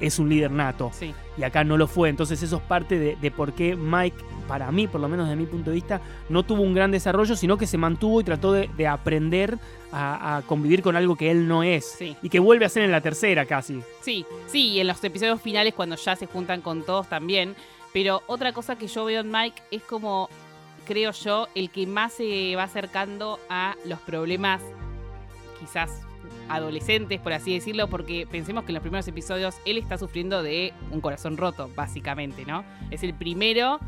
[0.02, 1.14] es un líder nato Sí.
[1.38, 2.10] y acá no lo fue.
[2.10, 5.39] Entonces eso es parte de, de por qué Mike, para mí, por lo menos desde
[5.39, 8.52] mi punto de vista, no tuvo un gran desarrollo, sino que se mantuvo y trató
[8.52, 9.58] de, de aprender
[9.91, 11.86] a, a convivir con algo que él no es.
[11.97, 12.18] Sí.
[12.22, 13.82] Y que vuelve a ser en la tercera casi.
[14.02, 17.56] Sí, sí, y en los episodios finales cuando ya se juntan con todos también.
[17.93, 20.30] Pero otra cosa que yo veo en Mike es como,
[20.88, 24.62] creo yo, el que más se va acercando a los problemas
[25.60, 25.91] quizás
[26.50, 30.74] adolescentes, por así decirlo, porque pensemos que en los primeros episodios él está sufriendo de
[30.92, 32.64] un corazón roto, básicamente, ¿no?
[32.89, 33.80] Es el primero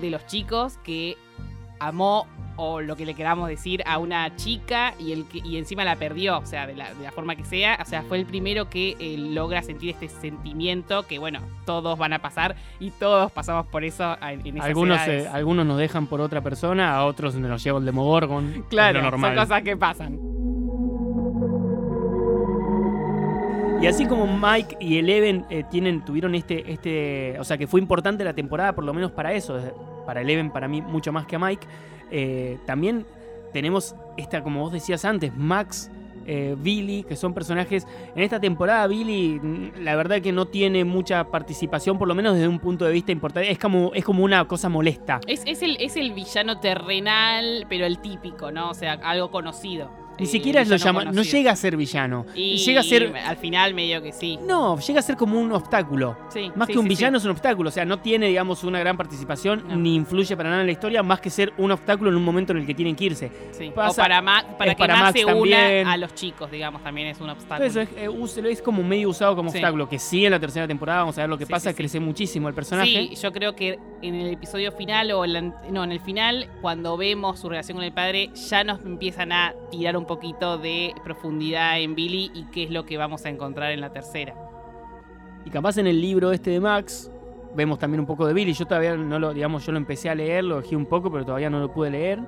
[0.00, 1.16] de los chicos que
[1.80, 2.26] amó
[2.60, 5.94] o lo que le queramos decir a una chica y, el que, y encima la
[5.94, 8.68] perdió, o sea, de la, de la forma que sea, o sea, fue el primero
[8.68, 13.66] que eh, logra sentir este sentimiento que, bueno, todos van a pasar y todos pasamos
[13.68, 17.36] por eso en, en esas Algunos, eh, algunos nos dejan por otra persona, a otros
[17.36, 18.64] nos lleva el Demogorgon.
[18.68, 19.36] Claro, es lo normal.
[19.36, 20.18] son cosas que pasan.
[23.80, 27.38] Y así como Mike y Eleven eh, tienen, tuvieron este, este.
[27.38, 29.56] O sea, que fue importante la temporada, por lo menos para eso.
[30.04, 31.66] Para Eleven, para mí, mucho más que a Mike.
[32.10, 33.06] eh, también
[33.52, 35.90] tenemos esta, como vos decías antes, Max.
[36.30, 37.86] eh, Billy, que son personajes.
[38.14, 42.34] En esta temporada, Billy, mm, la verdad que no tiene mucha participación, por lo menos
[42.34, 43.50] desde un punto de vista importante.
[43.50, 45.20] Es como, es como una cosa molesta.
[45.26, 48.68] Es, es el, es el villano terrenal, pero el típico, ¿no?
[48.70, 49.90] O sea, algo conocido.
[50.18, 51.04] Ni Eh, siquiera lo llama.
[51.04, 52.26] No llega a ser villano.
[52.34, 53.12] Y Llega a ser.
[53.16, 54.38] al final medio que sí.
[54.46, 56.16] No, llega a ser como un obstáculo.
[56.32, 58.64] Sí, Más sí, que un sí, villano es un obstáculo, o sea, no tiene, digamos,
[58.64, 59.76] una gran participación No.
[59.76, 62.52] ni influye para nada en la historia, más que ser un obstáculo en un momento
[62.52, 63.30] en el que tienen que irse.
[63.74, 65.82] pasa- o para, Ma- para es que para Max se también.
[65.86, 67.66] una a los chicos, digamos, también es un obstáculo.
[67.66, 71.00] Entonces es, eh, es como medio usado como obstáculo, que sí en la tercera temporada,
[71.00, 72.88] vamos a ver lo que pasa, crece muchísimo el personaje.
[72.90, 76.96] Sí, yo creo que en el episodio final o la- no, en el final, cuando
[76.96, 81.78] vemos su relación con el padre, ya nos empiezan a tirar un poquito de profundidad
[81.80, 84.34] en Billy y qué es lo que vamos a encontrar en la tercera.
[85.44, 87.10] Y capaz en el libro este de Max,
[87.54, 88.52] vemos también un poco de Billy.
[88.52, 91.24] Yo todavía no lo, digamos, yo lo empecé a leer, lo dejé un poco, pero
[91.24, 92.18] todavía no lo pude leer.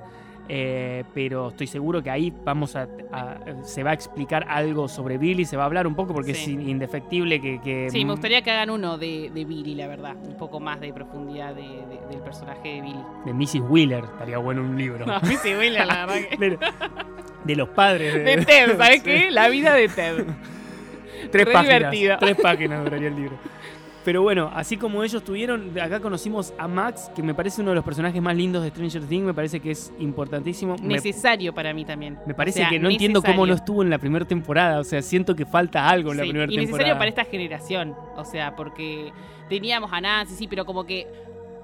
[0.53, 5.17] Eh, pero estoy seguro que ahí vamos a, a- se va a explicar algo sobre
[5.17, 6.41] Billy, se va a hablar un poco porque Sí.
[6.41, 9.87] es in- indefectible que, que- Sí, me gustaría que hagan uno de, de Billy, la
[9.87, 10.17] verdad.
[10.27, 12.99] Un poco más de profundidad de- de- del personaje de Billy.
[13.25, 13.61] de Mrs.
[13.69, 15.05] Wheeler, estaría bueno un libro.
[15.11, 16.57] No, sí, Billy, la verdad que...
[17.43, 18.13] de, de los padres.
[18.23, 19.01] De Ted, ¿sabes Sí.
[19.03, 19.31] qué?
[19.31, 20.25] La vida de Ted.
[21.31, 21.77] Tres Re páginas.
[21.91, 22.17] divertido.
[22.19, 23.37] Tres páginas duraría el libro.
[24.03, 27.75] Pero bueno, así como ellos tuvieron, acá conocimos a Max, que me parece uno de
[27.75, 30.75] los personajes más lindos de Stranger Things, me parece que es importantísimo.
[30.81, 32.17] Me, Necesario para mí también.
[32.25, 34.83] me parece O sea, que no entiendo cómo no estuvo en la primera temporada, o
[34.83, 36.71] sea, siento que falta algo en la primera y temporada.
[36.71, 37.95] necesario para esta generación.
[38.15, 39.13] O sea, porque
[39.49, 41.07] teníamos a Nancy, sí, pero como que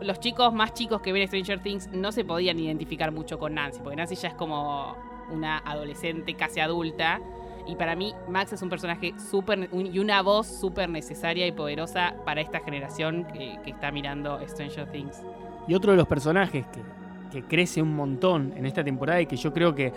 [0.02, 3.80] los chicos más chicos que ven Stranger Things no se podían identificar mucho con Nancy,
[3.84, 4.96] porque Nancy ya es como
[5.32, 7.20] una adolescente casi adulta.
[7.66, 9.70] Y para mí, Max es un personaje súper.
[9.74, 15.22] y una voz súper necesaria y poderosa para esta generación que, está mirando Stranger Things.
[15.68, 16.98] Y otro de los personajes que,
[17.44, 19.94] crece un montón en esta temporada y que yo creo que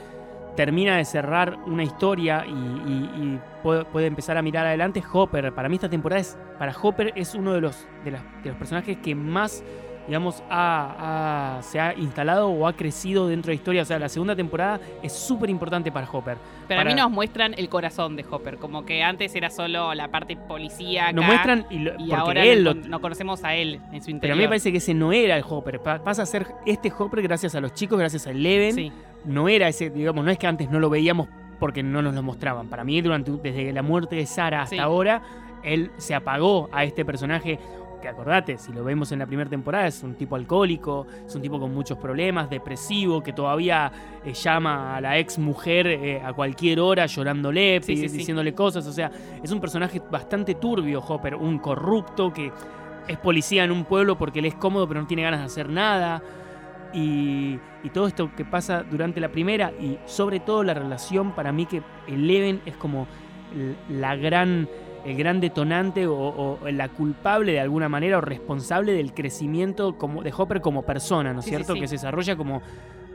[0.57, 5.55] termina de cerrar una historia y, puede, empezar a mirar adelante Hopper.
[5.55, 9.14] Para mí esta temporada es, para Hopper es uno de los, de los personajes que
[9.14, 9.64] más,
[10.11, 13.83] digamos, ha- ha- se ha instalado o ha crecido dentro de la historia.
[13.83, 16.37] O sea, la segunda temporada es súper importante para Hopper.
[16.67, 20.09] Pero a mí nos muestran el corazón de Hopper, como que antes era solo la
[20.09, 21.13] parte policíaca.
[21.13, 24.11] Nos muestran, y, lo- Y ahora él no, lo- no conocemos a él en su
[24.11, 24.21] interior.
[24.21, 25.79] pero a mí me parece que ese no era el Hopper.
[25.81, 28.75] Pa- Pasa a ser este Hopper gracias a los chicos, gracias a Eleven.
[28.75, 28.93] Sí.
[29.27, 31.29] no era ese, digamos, no es que antes no lo veíamos
[31.61, 32.69] porque no nos lo mostraban.
[32.69, 34.81] Para mí, durante, desde la muerte de Sara hasta Sí.
[34.81, 35.23] ahora,
[35.63, 37.59] él se apagó a este personaje.
[38.01, 41.43] Que acordate, si lo vemos en la primera temporada, es un tipo alcohólico, es un
[41.43, 43.93] tipo con muchos problemas, depresivo, que todavía
[44.25, 48.87] eh, llama a la ex mujer eh, a cualquier hora llorándole, Sí, diciéndole cosas.
[48.87, 49.11] O sea,
[49.43, 52.51] es un personaje bastante turbio, Hopper, un corrupto que
[53.07, 55.69] es policía en un pueblo porque él es cómodo pero no tiene ganas de hacer
[55.69, 56.23] nada.
[56.93, 61.53] Y, y todo esto que pasa durante la primera y sobre todo la relación para
[61.53, 63.07] mí que Eleven es como
[63.89, 64.69] la gran,
[65.05, 66.15] el gran detonante o,
[66.63, 71.33] o la culpable de alguna manera o responsable del crecimiento como, de Hopper como persona,
[71.33, 71.75] ¿no es Sí, cierto?
[71.75, 71.81] sí.
[71.81, 72.61] Que se desarrolla como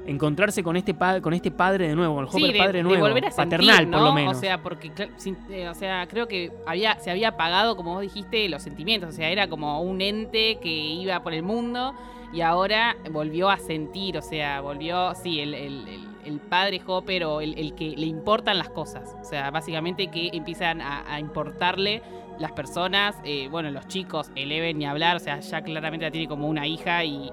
[0.07, 3.01] encontrarse con este, con este padre de nuevo, con el Hopper de, padre de nuevo,
[3.01, 4.37] volver a sentir, paternal por lo menos.
[4.37, 8.01] O sea, porque, sin- eh, o sea, creo que había, se había apagado, como vos
[8.01, 9.09] dijiste, los sentimientos.
[9.09, 11.93] O sea, era como un ente que iba por el mundo
[12.33, 14.17] y ahora volvió a sentir.
[14.17, 18.05] O sea, volvió, sí, el, el- el- el padre Hopper o el, el que le
[18.07, 19.15] importan las cosas.
[19.21, 22.01] O sea, básicamente que empiezan a, a importarle
[22.39, 25.15] las personas, eh, bueno, los chicos, Eleven ni hablar.
[25.15, 27.31] O sea, ya claramente la tiene como una hija y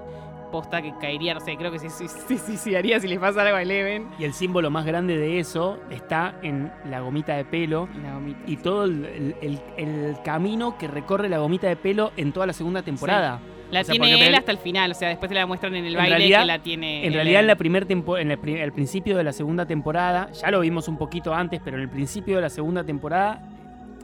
[0.51, 3.19] posta que caería, no sé, creo que se sí, sí, sí, sí, haría si le
[3.19, 4.07] pasa algo a Eleven.
[4.19, 8.39] Y el símbolo más grande de eso está en la gomita de pelo La gomita.
[8.45, 12.45] y todo el, el- el- el camino que recorre la gomita de pelo en toda
[12.45, 13.39] la segunda temporada.
[13.71, 15.85] La O sea, tiene él hasta el final, o sea, después te la muestran en
[15.85, 17.05] el En baile realidad- que la tiene.
[17.07, 20.51] En realidad en la primer tempo- en el, al principio de la segunda temporada, ya
[20.51, 23.41] lo vimos un poquito antes, pero en el principio de la segunda temporada,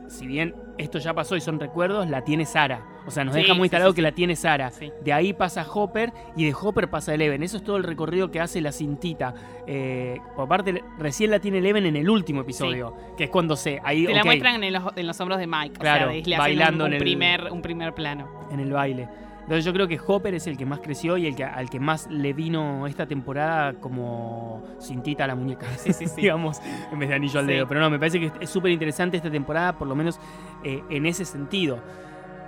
[0.08, 2.82] si bien esto ya pasó y son recuerdos, la tiene Sara.
[3.06, 4.72] O sea, nos Sí, deja muy instalado sí, que la tiene Sara.
[5.04, 7.44] De ahí pasa Hopper y de Hopper pasa Eleven.
[7.44, 9.34] Eso es todo el recorrido que hace la cintita.
[9.68, 13.80] Eh, por parte, recién la tiene Eleven en el último episodio, que es cuando se.
[13.84, 15.80] Ahí, Te la muestran en los, en los hombros de Mike.
[15.80, 18.28] Claro, o sea, le bailando un, en el- primer, un primer plano.
[18.52, 19.08] en el baile.
[19.50, 21.80] Entonces yo creo que Hopper es el que más creció y el que, al que
[21.80, 26.14] más le vino esta temporada como cintita a la muñeca, Sí, sí, sí.
[26.22, 26.60] digamos,
[26.92, 27.68] en vez de anillo al dedo.
[27.68, 30.20] Pero no, me parece que es súper interesante esta temporada, por lo menos
[30.64, 31.80] eh, en ese sentido.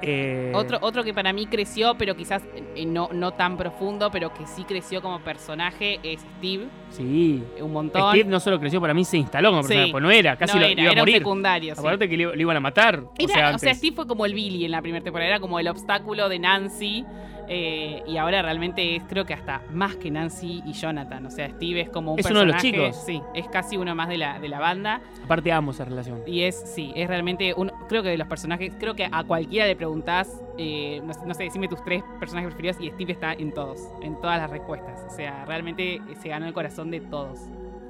[0.02, 2.42] Eh, Otro, otro que para mí creció, pero quizás
[2.76, 6.66] eh, no, no tan profundo, pero que sí creció como personaje, es Steve.
[6.90, 7.44] Sí.
[7.62, 8.10] Un montón.
[8.12, 9.68] Steve no solo creció, para mí se instaló como Sí.
[9.70, 11.76] personaje, pues no era, casi no lo era, iba a era un secundario.
[11.76, 11.80] sí.
[11.82, 13.00] Aparte que le iban a matar.
[13.00, 13.78] o sea, o sea, antes.
[13.78, 17.06] Steve fue como el Billy en la primera temporada, era como el obstáculo de Nancy.
[17.48, 21.26] Eh, y ahora realmente es, creo que hasta más que Nancy y Jonathan.
[21.26, 23.04] O sea, Steve es como un Es uno de los personaje- chicos.
[23.06, 25.02] Sí, es casi uno más de la, de la banda.
[25.24, 26.22] Aparte amo esa relación.
[26.26, 27.72] Y es, sí, es realmente uno.
[27.90, 31.34] Creo que de los personajes, creo que a cualquiera le preguntás, eh, no, sé- no
[31.34, 35.04] sé, decime tus tres personajes preferidos y Steve está en todos, en todas las respuestas.
[35.08, 37.40] O sea, realmente se ganó el corazón de todos.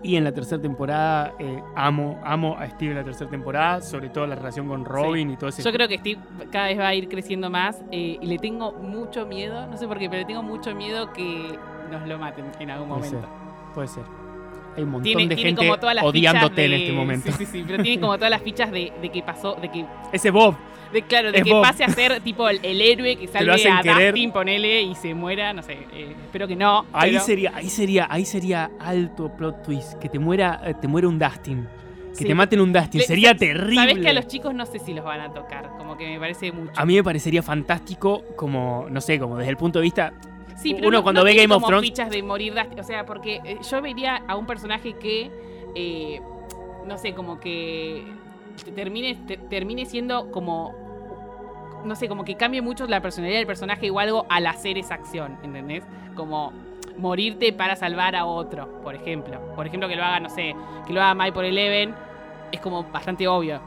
[0.04, 4.10] Y en la tercera temporada, eh, amo, amo a Steve en la tercera temporada, sobre
[4.10, 6.20] todo la relación con Robin y todo ese Yo creo que Steve
[6.52, 9.88] cada vez va a ir creciendo más eh, y le tengo mucho miedo, no sé
[9.88, 11.58] por qué, pero le tengo mucho miedo que
[11.92, 13.28] nos lo maten en algún Puede momento.
[13.76, 14.04] Puede ser.
[14.76, 17.32] Hay un montón Tiene, de tiene gente como todas las odiándote en este momento.
[17.32, 19.86] Sí, sí, sí, pero tiene como todas las fichas de, de que pasó, de que
[20.12, 20.56] Ese Bob.
[20.94, 21.62] De, claro, de Es que Bob.
[21.64, 24.14] pase a ser tipo el, el héroe que salve hacen a querer.
[24.14, 26.86] Dustin, ponele, y se muera, no sé, eh, espero que no.
[26.92, 29.94] Ahí pero- sería, ahí sería, ahí sería alto plot twist.
[30.00, 31.68] Que te muera, eh, te muera un Dustin.
[32.12, 32.26] Que Sí.
[32.26, 33.00] te maten un Dustin.
[33.00, 33.76] Le- sería terrible.
[33.76, 36.20] Sabes que a los chicos no sé si los van a tocar, como que me
[36.20, 36.74] parece mucho.
[36.76, 40.14] A mí me parecería fantástico como, no sé, como desde el punto de vista...
[40.58, 43.06] Sí, uno no- cuando no ve Game of Thrones- fichas de morir Dustin, o sea,
[43.06, 45.32] porque eh, yo vería a un personaje que,
[45.74, 46.20] eh,
[46.86, 48.04] no sé, como que
[48.66, 50.76] te- termine, te- termine siendo como,
[51.86, 54.96] no sé, como que cambie mucho la personalidad del personaje o algo al hacer esa
[54.96, 55.84] acción, ¿entendés?
[56.16, 56.54] Como
[56.98, 59.40] morirte para salvar a otro, por ejemplo.
[59.56, 60.56] Por ejemplo, que lo haga, no sé,
[60.86, 61.96] que lo haga Mike por Eleven,
[62.52, 63.62] es como bastante obvio.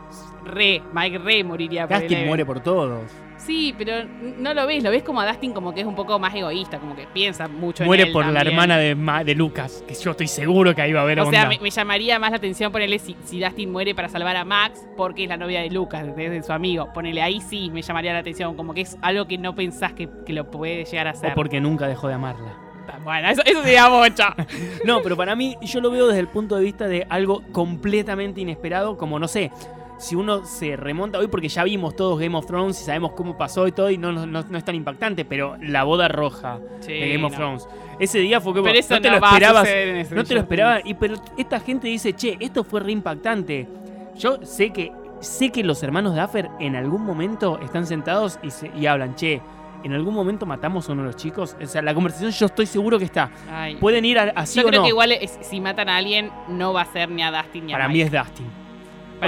[0.45, 2.27] Re, Mike re moriría por Eleven.
[2.27, 3.11] muere por todos.
[3.47, 4.05] Sí, pero
[4.39, 6.79] no lo ves, lo ves como a Dustin como que es un poco más egoísta,
[6.79, 9.85] como que piensa mucho Muere en él por la hermana de, Ma- de Lucas.
[9.87, 12.31] Que yo estoy seguro que ahí va a haber O sea, me, me llamaría más
[12.31, 15.61] la atención ponerle si, si Dustin muere para salvar a Max, porque es la novia
[15.61, 16.91] de Lucas, de, de su amigo.
[16.95, 20.09] Ponele ahí sí me llamaría la atención, como que es algo que no pensás que,
[20.25, 21.33] que lo puede llegar a hacer.
[21.33, 22.57] O porque nunca dejó de amarla.
[23.03, 24.23] Bueno, eso, eso sería mucho.
[24.85, 28.41] No, pero para mí yo lo veo desde el punto de vista de algo completamente
[28.41, 29.51] inesperado, como no sé,
[29.99, 33.37] si uno se remonta hoy porque ya vimos todos Game of Thrones y sabemos cómo
[33.37, 37.13] pasó y todo y no, no, no- es tan impactante, pero la boda roja de
[37.13, 37.39] Game of no.
[37.39, 37.69] Thrones.
[37.99, 39.69] Ese día fue como Pero eso no te lo esperabas,
[40.11, 43.69] no te lo esperabas y pero esta gente dice, "Che, esto fue re impactante."
[44.19, 48.71] Yo sé que sé que los hermanos Duffer en algún momento están sentados y, se-
[48.77, 49.41] y hablan, "Che,
[49.85, 52.67] en algún momento matamos a uno de los chicos." O sea, la conversación yo estoy
[52.67, 53.31] seguro que está.
[53.51, 53.77] Ay.
[53.77, 54.85] Pueden ir a- así Yo o creo no.
[54.85, 57.73] que igual es- si matan a alguien, no va a ser ni a Dustin ni
[57.73, 57.97] a Para Mike.
[57.97, 58.64] mí es Dustin.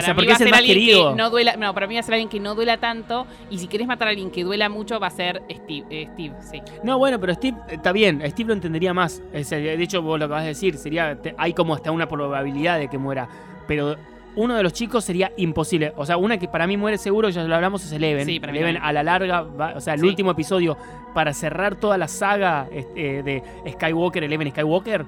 [0.01, 1.11] Para sea, mí va a ser alguien querido.
[1.11, 1.57] que no duela.
[1.57, 3.27] No, para mí va a ser alguien que no duela tanto.
[3.51, 5.85] Y si querés matar a alguien que duela mucho, va a ser Steve.
[5.91, 6.63] eh, Steve, sí.
[6.83, 9.23] No, bueno, pero Steve eh, está bien, Steve lo entendería más.
[9.33, 12.89] Eh, de hecho, vos lo acabas de decir, sería hay como hasta una probabilidad de
[12.89, 13.29] que muera.
[13.67, 13.97] Pero
[14.37, 15.93] uno de los chicos sería imposible.
[15.97, 18.27] O sea, una que para mí muere seguro, ya lo hablamos, es Eleven.
[18.27, 20.07] Sí, para mí Eleven a la larga, va- o sea, el Sí.
[20.07, 20.77] último episodio,
[21.15, 25.07] para cerrar toda la saga este, de Skywalker, Eleven Skywalker,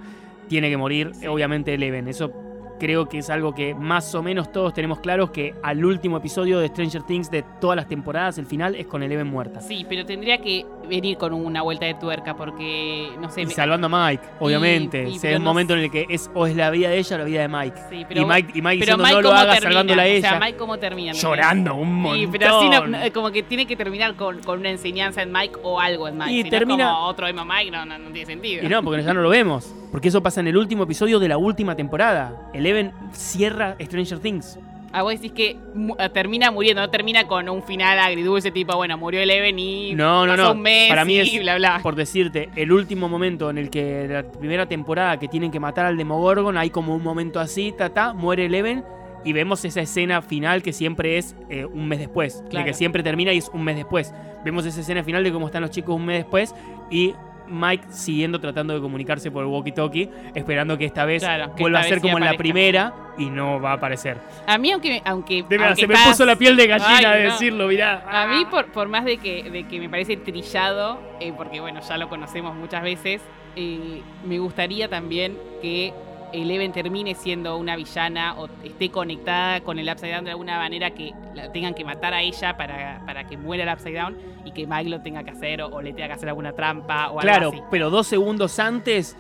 [0.49, 1.27] tiene que morir, Sí.
[1.27, 2.09] obviamente, Eleven.
[2.09, 2.33] Eso
[2.79, 6.59] creo que es algo que más o menos todos tenemos claros que al último episodio
[6.61, 9.61] de Stranger Things de todas las temporadas, el final es con Eleven muerta.
[9.61, 13.43] Sí, pero tendría que venir con una vuelta de tuerca porque, no sé...
[13.43, 15.03] Y salvando a Mike, obviamente.
[15.03, 16.71] y- O sea, pero es un no momento en el que es o es la
[16.71, 17.77] vida de ella o la vida de Mike.
[17.91, 19.71] Sí, pero, y Mike, y Mike pero diciendo Mike no lo haga termina?
[19.71, 20.29] salvándola a ella.
[20.29, 21.13] O sea, Mike cómo termina.
[21.13, 22.21] llorando un montón.
[22.21, 25.33] Sí, pero así no- no, como que tiene que terminar con, con una enseñanza en
[25.33, 26.33] Mike o algo en Mike.
[26.33, 28.65] Y si no termina- como otro emo Mike, no, no, no tiene sentido.
[28.65, 29.75] Y no, porque ya no lo vemos.
[29.91, 32.51] Porque eso pasa en el último episodio de la última temporada.
[32.69, 34.59] Eleven cierra Stranger Things.
[34.91, 38.75] Ah, vos decís que mu- eh, termina muriendo, no termina con un final agridulce tipo,
[38.77, 40.53] bueno, murió Eleven y No, no, pasó no.
[40.53, 41.81] un mes Para mí y es, bla, bla.
[41.83, 45.85] por decirte, el último momento en el que la primera temporada que tienen que matar
[45.85, 48.83] al Demogorgon, hay como un momento así, ta, ta, muere Eleven
[49.27, 52.43] y vemos esa escena final que siempre es eh, un mes después.
[52.45, 52.67] De Claro.
[52.67, 54.15] que siempre termina y es un mes después.
[54.43, 56.55] Vemos esa escena final de cómo están los chicos un mes después
[56.91, 57.13] y
[57.51, 61.81] Mike siguiendo tratando de comunicarse por el walkie-talkie, esperando que esta vez Claro, que vuelva
[61.81, 64.19] a ser como en la primera y no va a aparecer.
[64.47, 65.03] A mí, aunque.
[65.05, 67.33] aunque, De verdad, aunque se me puso la piel de gallina Ay, de no.
[67.33, 68.05] decirlo, mirá.
[68.09, 71.81] A mí, por, por más de que, de que me parece trillado, eh, porque bueno,
[71.81, 73.21] ya lo conocemos muchas veces,
[73.57, 75.93] eh, me gustaría también que
[76.33, 80.91] Eleven termine siendo una villana o esté conectada con el Upside Down de alguna manera
[80.91, 84.53] que la tengan que matar a ella para, para que muera el Upside Down y
[84.53, 87.19] que Mike lo tenga que hacer o, o le tenga que hacer alguna trampa o
[87.19, 87.63] Claro, algo así.
[87.71, 89.17] pero dos segundos antes,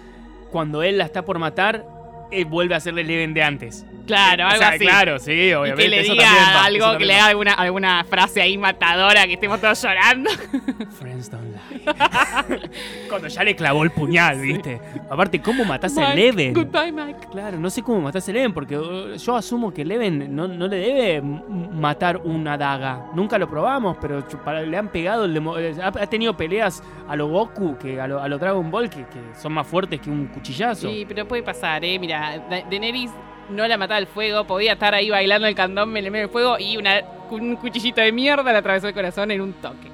[0.51, 1.85] cuando él la está por matar,
[2.31, 3.85] él vuelve a hacerle el Eleven de antes.
[4.07, 4.79] Claro, O algo sea, así.
[4.87, 5.83] Claro, sí, Y obviamente.
[5.83, 9.35] que le eso diga va, algo, que le haga alguna, alguna frase ahí matadora, que
[9.35, 10.31] estemos todos llorando.
[10.99, 11.83] Friends don't lie.
[13.09, 14.81] Cuando ya le clavó el puñal, ¿viste?
[15.11, 16.55] Aparte, ¿cómo matás a Eleven?
[16.55, 17.19] Goodbye, Mike.
[17.31, 20.67] Claro, no sé cómo matás a Eleven, porque uh, yo asumo que Eleven no, no
[20.69, 23.09] le debe matar una daga.
[23.15, 26.83] Nunca lo probamos, pero para- le han pegado, el demo- eh, ha, ha tenido peleas
[27.07, 30.01] a lo Goku, que a lo, a lo Dragon Ball, que, que son más fuertes
[30.01, 30.89] que un cuchillazo.
[30.89, 31.99] Sí, pero puede pasar, ¿eh?
[31.99, 33.11] Mira, Da- Daenerys
[33.51, 36.33] no la mataba al fuego, podía estar ahí bailando el candombe en el medio del
[36.33, 37.01] fuego y una,
[37.31, 39.89] un cuchillito de mierda le atravesó el corazón en un toque.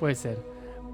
[0.00, 0.38] Puede ser.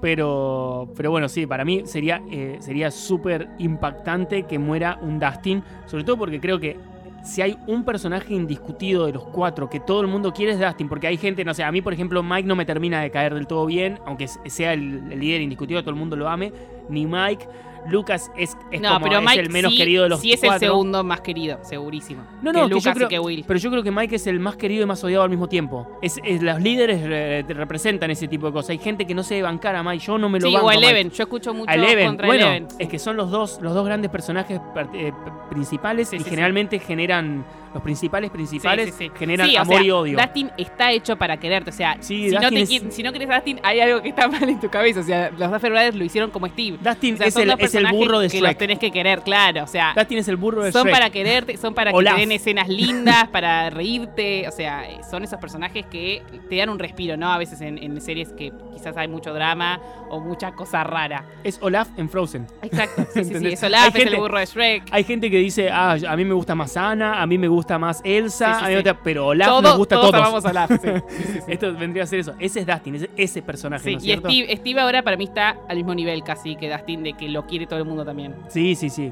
[0.01, 5.61] Pero, pero bueno, sí, para mí sería eh, sería súper impactante que muera un Dustin.
[5.87, 6.77] Sobre todo porque creo que
[7.23, 10.87] si hay un personaje indiscutido de los cuatro que todo el mundo quiere es Dustin.
[10.87, 13.33] Porque hay gente, no sé, a mí por ejemplo Mike no me termina de caer
[13.33, 16.53] del todo bien, aunque sea el, el líder indiscutido, todo el mundo lo ame.
[16.87, 17.45] Ni Mike.
[17.87, 20.33] Lucas es, es no, como pero es Mike el menos sí, querido de los sí
[20.33, 20.67] es el cuatro.
[20.67, 22.23] segundo más querido, segurísimo.
[22.41, 23.43] No, no, que yo Lucas creo- y que Will.
[23.47, 25.87] Pero yo creo que Mike es el más querido y más odiado al mismo tiempo.
[26.01, 28.71] Es, es- los líderes eh, representan ese tipo de cosas.
[28.71, 30.03] Hay gente que no se debe bancar a Mike.
[30.05, 30.85] Yo no me lo Sí, banco o a Mike.
[30.87, 31.11] Eleven.
[31.11, 32.07] Yo escucho mucho Eleven.
[32.07, 32.67] contra Bueno, Eleven.
[32.77, 34.59] es que son los dos, los dos grandes personajes
[34.93, 35.11] eh,
[35.49, 36.29] principales Sí, y sí, sí.
[36.29, 39.11] generalmente generan los principales principales Sí, sí, sí.
[39.17, 40.17] generan o amor sea, y odio.
[40.17, 41.69] Dustin está hecho para quererte.
[41.69, 44.27] O sea, si, no te es- si no querés a Dustin, hay algo que está
[44.27, 44.99] mal en tu cabeza.
[45.01, 46.77] O sea, los Duffer Brothers lo hicieron como Steve.
[46.81, 48.57] Dustin O sea, es, el, es el burro de que los Shrek.
[48.57, 49.63] tenés que querer, claro.
[49.63, 50.93] O sea, Dustin es el burro de son Shrek.
[50.93, 54.47] para quererte, son para que te den escenas lindas, para reírte.
[54.47, 57.31] O sea, son esos personajes que te dan un respiro, ¿no?
[57.31, 61.25] A veces en, en series que quizás hay mucho drama o mucha cosa rara.
[61.43, 62.47] Es Olaf en Frozen.
[62.61, 63.05] Exacto.
[63.13, 63.47] Sí, sí, sí.
[63.47, 64.83] Es Olaf, Hay es el gente- burro de Shrek.
[64.91, 67.58] Hay gente que dice, ah, a mí me gusta más Ana, a mí me gusta
[67.79, 68.75] más Elsa, Sí, sí, a mí sí.
[68.81, 70.23] gusta- pero Olaf Todos- nos gusta a todos todos.
[70.23, 70.71] amamos a Olaf.
[71.47, 72.33] Esto vendría a ser eso.
[72.39, 74.29] Ese es Dustin, ese, ese personaje, ¿no es y cierto?
[74.29, 77.45] Steve, Steve ahora para mí está al mismo nivel casi que Dustin, de que lo
[77.45, 78.35] quiere todo el mundo también.
[78.47, 79.11] Sí, sí, sí.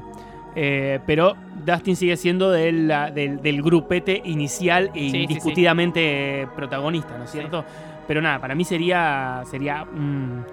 [0.56, 7.24] Eh, pero Dustin sigue siendo del, la- del, del grupete inicial e indiscutidamente protagonista, ¿no
[7.24, 7.64] es cierto?
[8.06, 10.44] Pero nada, para mí sería, sería un,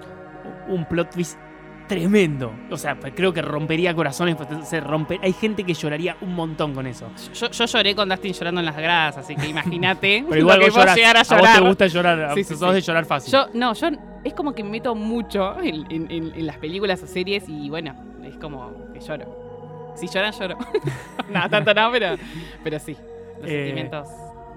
[0.67, 1.39] un plot twist
[1.87, 2.53] tremendo.
[2.71, 4.35] O sea, creo que rompería corazones.
[4.35, 7.07] pues, Se rompe, hay gente que lloraría un montón con eso.
[7.33, 10.65] Yo, yo lloré con Dustin llorando en las gradas, así que imagínate Pero igual lo
[10.65, 10.95] que vos llorás.
[10.95, 11.55] llegar a A vos llorar.
[11.61, 12.31] te gusta llorar.
[12.35, 12.75] Sí, sí, sos sí.
[12.75, 13.31] de llorar fácil.
[13.31, 13.87] Yo, no, yo
[14.23, 17.69] es como que me meto mucho en, en- en- en las películas o series y
[17.69, 19.93] bueno, es como que lloro.
[19.95, 20.57] Si lloran, lloro.
[21.29, 22.15] no, tanto no, pero,
[22.63, 22.97] pero sí.
[23.41, 24.07] Los Eh, sentimientos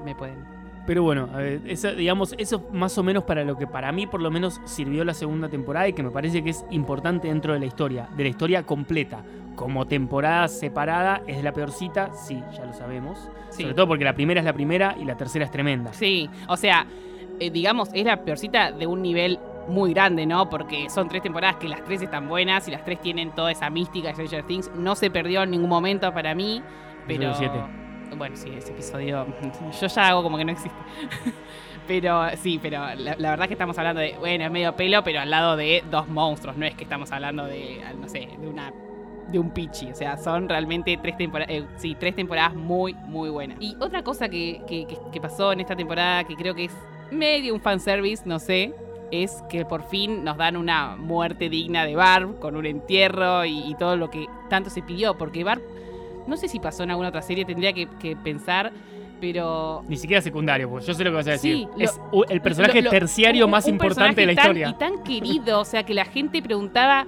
[0.04, 0.57] me pueden.
[0.88, 1.28] Pero bueno,
[1.66, 5.04] eso, digamos, eso más o menos para lo que para mí por lo menos sirvió
[5.04, 8.22] la segunda temporada y que me parece que es importante dentro de la historia, de
[8.22, 9.22] la historia completa.
[9.54, 13.28] Como temporada separada es la peorcita, sí, ya lo sabemos.
[13.50, 13.64] Sí.
[13.64, 15.92] Sobre todo porque la primera es la primera y la tercera es tremenda.
[15.92, 16.86] Sí, o sea,
[17.38, 20.48] eh, digamos, es la peorcita de un nivel muy grande, ¿no?
[20.48, 23.68] Porque son tres temporadas que las tres están buenas y las tres tienen toda esa
[23.68, 24.70] mística de Stranger Things.
[24.74, 26.62] No se perdió en ningún momento para mí,
[27.06, 27.34] pero...
[27.34, 27.58] Siete.
[28.16, 29.26] Bueno, sí, ese episodio
[29.80, 30.78] yo ya hago como que no existe.
[31.86, 35.20] pero sí, pero la, la verdad que estamos hablando de, bueno, es medio pelo, pero
[35.20, 38.72] al lado de dos monstruos, no es que estamos hablando de, no sé, de una
[39.28, 39.90] de un pichi.
[39.90, 43.58] O sea, son realmente tres temporadas, sí, tres temporadas muy, muy buenas.
[43.60, 46.72] Y otra cosa que, que- que- que pasó en esta temporada, que creo que es
[47.10, 48.72] medio un fanservice, no sé,
[49.10, 53.58] es que por fin nos dan una muerte digna de Barb, con un entierro y,
[53.70, 55.16] y todo lo que tanto se pidió.
[55.18, 55.60] Porque Barb
[56.28, 58.70] No sé si pasó en alguna otra serie, tendría que, que pensar,
[59.20, 61.56] pero Ni siquiera secundario, pues yo sé lo que vas a decir.
[61.56, 61.84] Sí, lo-
[62.24, 64.68] es el personaje Lo- lo- terciario un- más un importante de la historia.
[64.68, 67.04] Y tan querido, o sea, que la gente preguntaba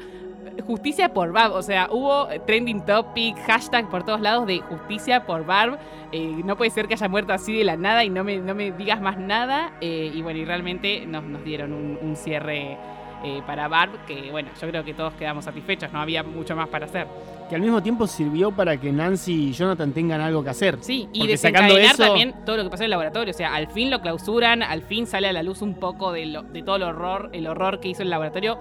[0.56, 1.52] eh, justicia por Barb.
[1.54, 5.78] O sea, hubo trending topic, hashtag por todos lados de justicia por Barb.
[6.12, 8.54] Eh, no puede ser que haya muerto así de la nada y no me, no
[8.56, 9.72] me digas más nada.
[9.80, 12.76] Eh, y bueno, y realmente nos, nos dieron un, un cierre
[13.22, 15.92] eh, para Barb que, bueno, yo creo que todos quedamos satisfechos.
[15.92, 17.06] No había mucho más para hacer.
[17.50, 20.78] Que al mismo tiempo sirvió para que Nancy y Jonathan tengan algo que hacer.
[20.80, 23.34] Sí, y Porque sacando desencadenar eso- también todo lo que pasó en el laboratorio.
[23.34, 26.26] O sea, al fin lo clausuran, al fin sale a la luz un poco de,
[26.26, 28.56] lo- de todo el horror, el horror que hizo el laboratorio,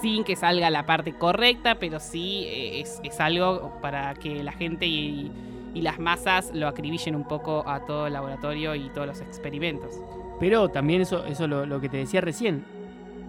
[0.00, 4.52] sin que salga la parte correcta, pero sí eh, es, es algo para que la
[4.52, 5.30] gente y,
[5.74, 10.00] y las masas lo acribillen un poco a todo el laboratorio y todos los experimentos.
[10.40, 12.64] Pero también eso, eso lo, lo que te decía recién.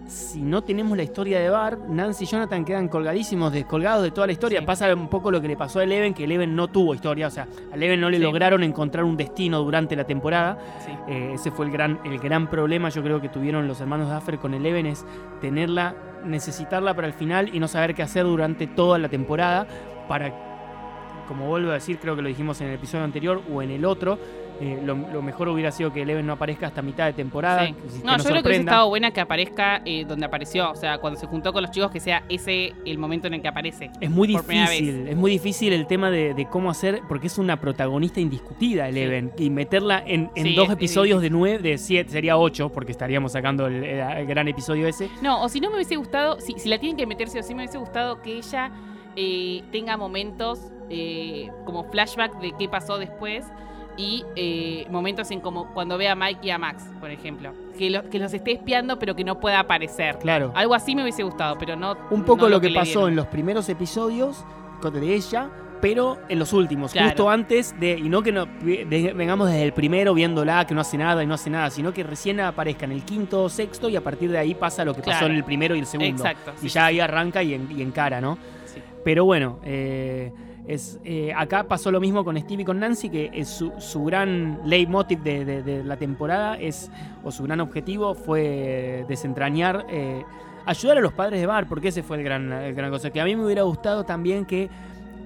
[0.06, 4.26] Si no tenemos la historia de Barb, Nancy y Jonathan quedan colgadísimos, descolgados de toda
[4.26, 4.60] la historia.
[4.60, 4.66] Sí.
[4.66, 7.28] Pasa un poco lo que le pasó a Eleven, que Eleven no tuvo historia.
[7.28, 8.22] O sea, a Eleven no le Sí.
[8.22, 10.58] lograron encontrar un destino durante la temporada.
[10.84, 10.92] Sí.
[11.08, 14.38] Eh, ese fue el gran, el gran problema, yo creo que tuvieron los hermanos Duffer
[14.38, 15.06] con Eleven, es
[15.40, 15.94] tenerla,
[16.24, 19.66] necesitarla para el final y no saber qué hacer durante toda la temporada
[20.08, 20.32] para,
[21.26, 23.84] como vuelvo a decir, creo que lo dijimos en el episodio anterior o en el
[23.84, 24.18] otro,
[24.62, 27.66] eh, lo, lo mejor hubiera sido que Eleven no aparezca hasta mitad de temporada.
[27.66, 27.72] Sí.
[27.74, 30.70] que- No, yo creo que hubiese estado buena que aparezca eh, donde apareció.
[30.70, 33.42] O sea, cuando se juntó con los chicos, que sea ese el momento en el
[33.42, 33.90] que aparece.
[34.00, 37.60] Es muy difícil, es muy difícil el tema de, de cómo hacer, porque es una
[37.60, 41.78] protagonista indiscutida, Eleven, y meterla en, en Sí, dos es- es episodios de nueve, de
[41.78, 45.08] siete, sería ocho, porque estaríamos sacando el- gran episodio ese.
[45.22, 47.54] No, o si no me hubiese gustado, si, si la tienen que meterse o sí
[47.54, 48.70] me hubiese gustado que ella
[49.16, 53.44] eh, tenga momentos eh, como flashback de qué pasó después
[53.96, 57.52] y eh, momentos en como cuando ve a Mike y a Max, por ejemplo.
[57.78, 60.18] Que, lo- que los esté espiando pero que no pueda aparecer.
[60.18, 60.52] Claro.
[60.54, 61.96] Algo así me hubiese gustado, pero no.
[62.10, 64.44] Un poco no lo que, pasó en los primeros episodios
[64.82, 65.48] de ella,
[65.80, 67.08] pero en los últimos, Claro.
[67.08, 67.92] justo antes de.
[67.98, 71.26] Y no que no, de- vengamos desde el primero viéndola, que no hace nada y
[71.26, 74.30] no hace nada, sino que recién aparezca en el quinto o sexto y a partir
[74.30, 76.24] de ahí pasa lo que pasó en el primero y el segundo.
[76.24, 76.52] Exacto.
[76.56, 78.38] sí, y ya ahí arranca y, en, y encara, ¿no?
[78.64, 78.80] sí.
[79.04, 80.32] Pero bueno, eh,
[80.66, 84.04] es, eh, acá pasó lo mismo con Steve y con Nancy, que es su, su
[84.04, 86.90] gran leitmotiv de, de- de la temporada es,
[87.24, 90.24] o su gran objetivo fue desentrañar, eh,
[90.64, 93.10] ayudar a los padres de Bar, porque ese fue el gran, el gran cosa.
[93.10, 94.70] Que a mí me hubiera gustado también que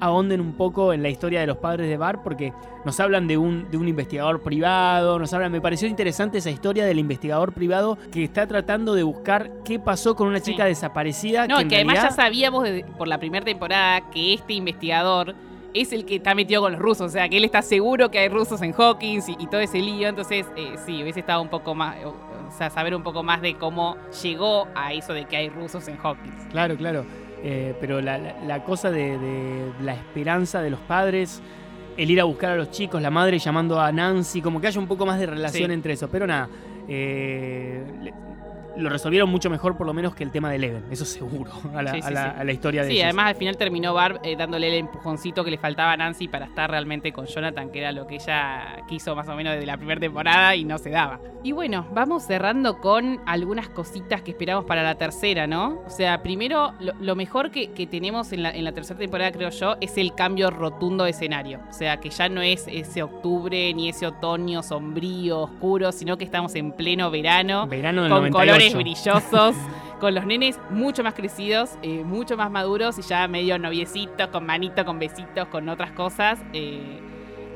[0.01, 2.53] ahonden un poco en la historia de los padres de Bar, porque
[2.84, 6.84] nos hablan de un, de un investigador privado, nos hablan, me pareció interesante esa historia
[6.86, 10.53] del investigador privado que está tratando de buscar qué pasó con una Sí.
[10.53, 11.47] chica desaparecida.
[11.47, 15.34] No, que en que además ya sabíamos desde- por la primera temporada que este investigador
[15.74, 17.07] es el que está metido con los rusos.
[17.07, 19.78] O sea, que él está seguro que hay rusos en Hawkins y, y todo ese
[19.78, 20.09] lío.
[20.09, 21.97] Entonces, eh, sí, hubiese estado un poco más.
[22.05, 22.14] O
[22.57, 25.99] sea, saber un poco más de cómo llegó a eso de que hay rusos en
[26.03, 26.47] Hawkins.
[26.51, 27.05] Claro, claro.
[27.43, 31.41] Eh, pero la, la- la cosa de, de la esperanza de los padres,
[31.97, 34.80] el ir a buscar a los chicos, la madre llamando a Nancy, como que haya
[34.80, 35.72] un poco más de relación Sí.
[35.74, 36.09] entre eso.
[36.09, 36.49] Pero nada,
[36.89, 37.82] eh,
[38.76, 41.82] lo resolvieron mucho mejor por lo menos que el tema de Eleven, eso seguro, a
[41.82, 42.40] la, Sí, sí, a la- sí.
[42.40, 43.04] a la historia de Sí, ellos.
[43.04, 46.46] además al final terminó Barb eh, dándole el empujoncito que le faltaba a Nancy para
[46.46, 49.76] estar realmente con Jonathan, que era lo que ella quiso más o menos desde la
[49.76, 51.20] primera temporada y no se daba.
[51.42, 55.80] Y bueno, vamos cerrando con algunas cositas que esperamos para la tercera, ¿no?
[55.86, 59.30] O sea, primero, lo, lo mejor que, que tenemos en la, en la tercera temporada,
[59.30, 61.60] creo yo, es el cambio rotundo de escenario.
[61.68, 66.24] O sea, que ya no es ese octubre ni ese otoño sombrío, oscuro, sino que
[66.24, 68.32] estamos en pleno verano Verano del con 98.
[68.52, 69.56] colores brillosos,
[70.00, 74.44] con los nenes mucho más crecidos, eh, mucho más maduros y ya medio noviecitos, con
[74.46, 76.38] manito, con besitos, con otras cosas.
[76.52, 77.00] eh,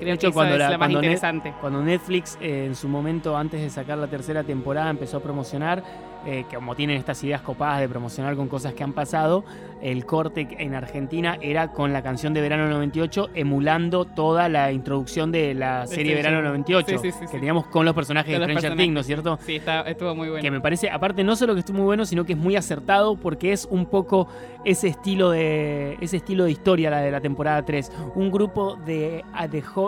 [0.00, 1.54] creo hecho, que eso cuando es lo más cuando ne- interesante.
[1.60, 5.82] Cuando Netflix eh, en su momento, antes de sacar la tercera temporada, empezó a promocionar,
[6.24, 9.44] eh, que como tienen estas ideas copadas de promocionar con cosas que han pasado,
[9.82, 15.32] el corte en Argentina era con la canción de Verano 98, emulando toda la introducción
[15.32, 16.44] de la serie sí, Verano sí.
[16.44, 18.76] 98, Sí, sí, sí, que teníamos con los personajes de Stranger.
[18.76, 19.38] Things, ¿no es cierto?
[19.44, 20.42] Sí, está, estuvo muy bueno.
[20.42, 23.16] Que me parece, aparte no solo que estuvo muy bueno, sino que es muy acertado
[23.16, 24.28] porque es un poco
[24.64, 27.92] ese estilo de ese estilo de historia la de la temporada 3.
[28.14, 29.24] Un grupo de,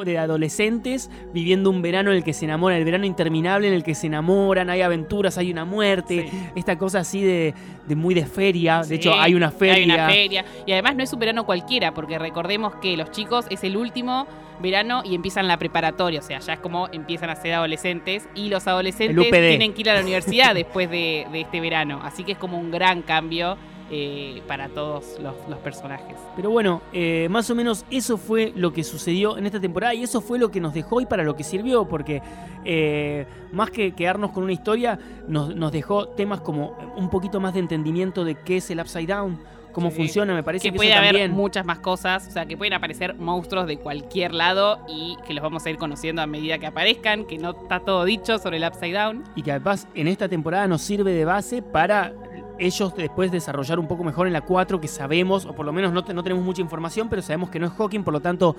[0.04, 3.82] de, adolescentes viviendo un verano en el que se enamoran, el verano interminable en el
[3.82, 7.54] que se enamoran, hay aventuras, hay una muerte, esta cosa así de,
[7.86, 8.82] de muy de feria.
[8.82, 9.74] De hecho, hay una feria.
[9.74, 10.44] Hay una feria.
[10.66, 14.26] Y además no es un verano cualquiera, porque recordemos que los chicos es el último
[14.60, 16.20] verano y empiezan la preparatoria.
[16.20, 18.28] O sea, ya es como empiezan a ser adolescentes.
[18.34, 22.00] Y los adolescentes tienen que ir a la universidad después de, de este verano.
[22.02, 23.56] Así que es como un gran cambio
[23.94, 26.16] eh, para todos los, los personajes.
[26.34, 30.02] Pero bueno, eh, más o menos eso fue lo que sucedió en esta temporada y
[30.02, 32.22] eso fue lo que nos dejó y para lo que sirvió, porque
[32.64, 37.52] eh, más que quedarnos con una historia, nos, nos dejó temas como un poquito más
[37.52, 39.38] de entendimiento de qué es el Upside Down,
[39.72, 39.96] cómo Sí.
[39.96, 41.32] funciona, me parece que que, puede eso haber también.
[41.32, 45.42] muchas más cosas, o sea, que pueden aparecer monstruos de cualquier lado y que los
[45.42, 48.64] vamos a ir conociendo a medida que aparezcan, que no está todo dicho sobre el
[48.64, 49.24] Upside Down.
[49.34, 52.12] Y que además en esta temporada nos sirve de base para
[52.58, 55.92] ellos después desarrollar un poco mejor en la 4 que sabemos, o por lo menos
[55.92, 58.54] no, te- no tenemos mucha información, pero sabemos que no es Hawking, por lo tanto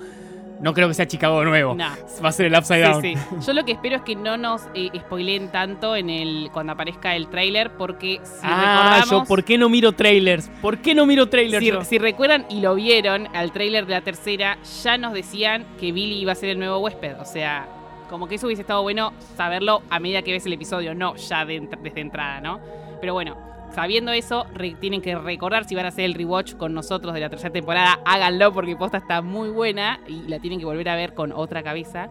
[0.60, 1.74] no creo que sea Chicago de nuevo.
[1.74, 1.84] No.
[2.22, 3.02] Va a ser el Upside Down.
[3.02, 3.36] Sí, sí.
[3.46, 7.14] Yo lo que espero es que no nos eh, spoileen tanto en el cuando aparezca
[7.16, 10.50] el tráiler, porque si ah, recordamos, yo, ¿por qué no miro trailers?
[10.62, 11.64] ¿Por qué no miro trailers?
[11.64, 11.84] si, yo?
[11.84, 16.20] si recuerdan y lo vieron al tráiler de la tercera, ya nos decían que Billy
[16.20, 17.20] iba a ser el nuevo huésped.
[17.20, 17.66] O sea,
[18.08, 21.44] como que eso hubiese estado bueno saberlo a medida que ves el episodio, no ya
[21.44, 22.60] de desde entrada, ¿no?
[23.00, 26.72] Pero bueno, sabiendo eso, re- tienen que recordar si van a hacer el rewatch con
[26.74, 30.64] nosotros de la tercera temporada, háganlo porque posta está muy buena y la tienen que
[30.64, 32.08] volver a ver con otra cabeza.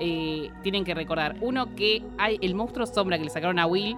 [0.00, 3.96] Eh, tienen que recordar, uno, que hay el monstruo sombra que le sacaron a Will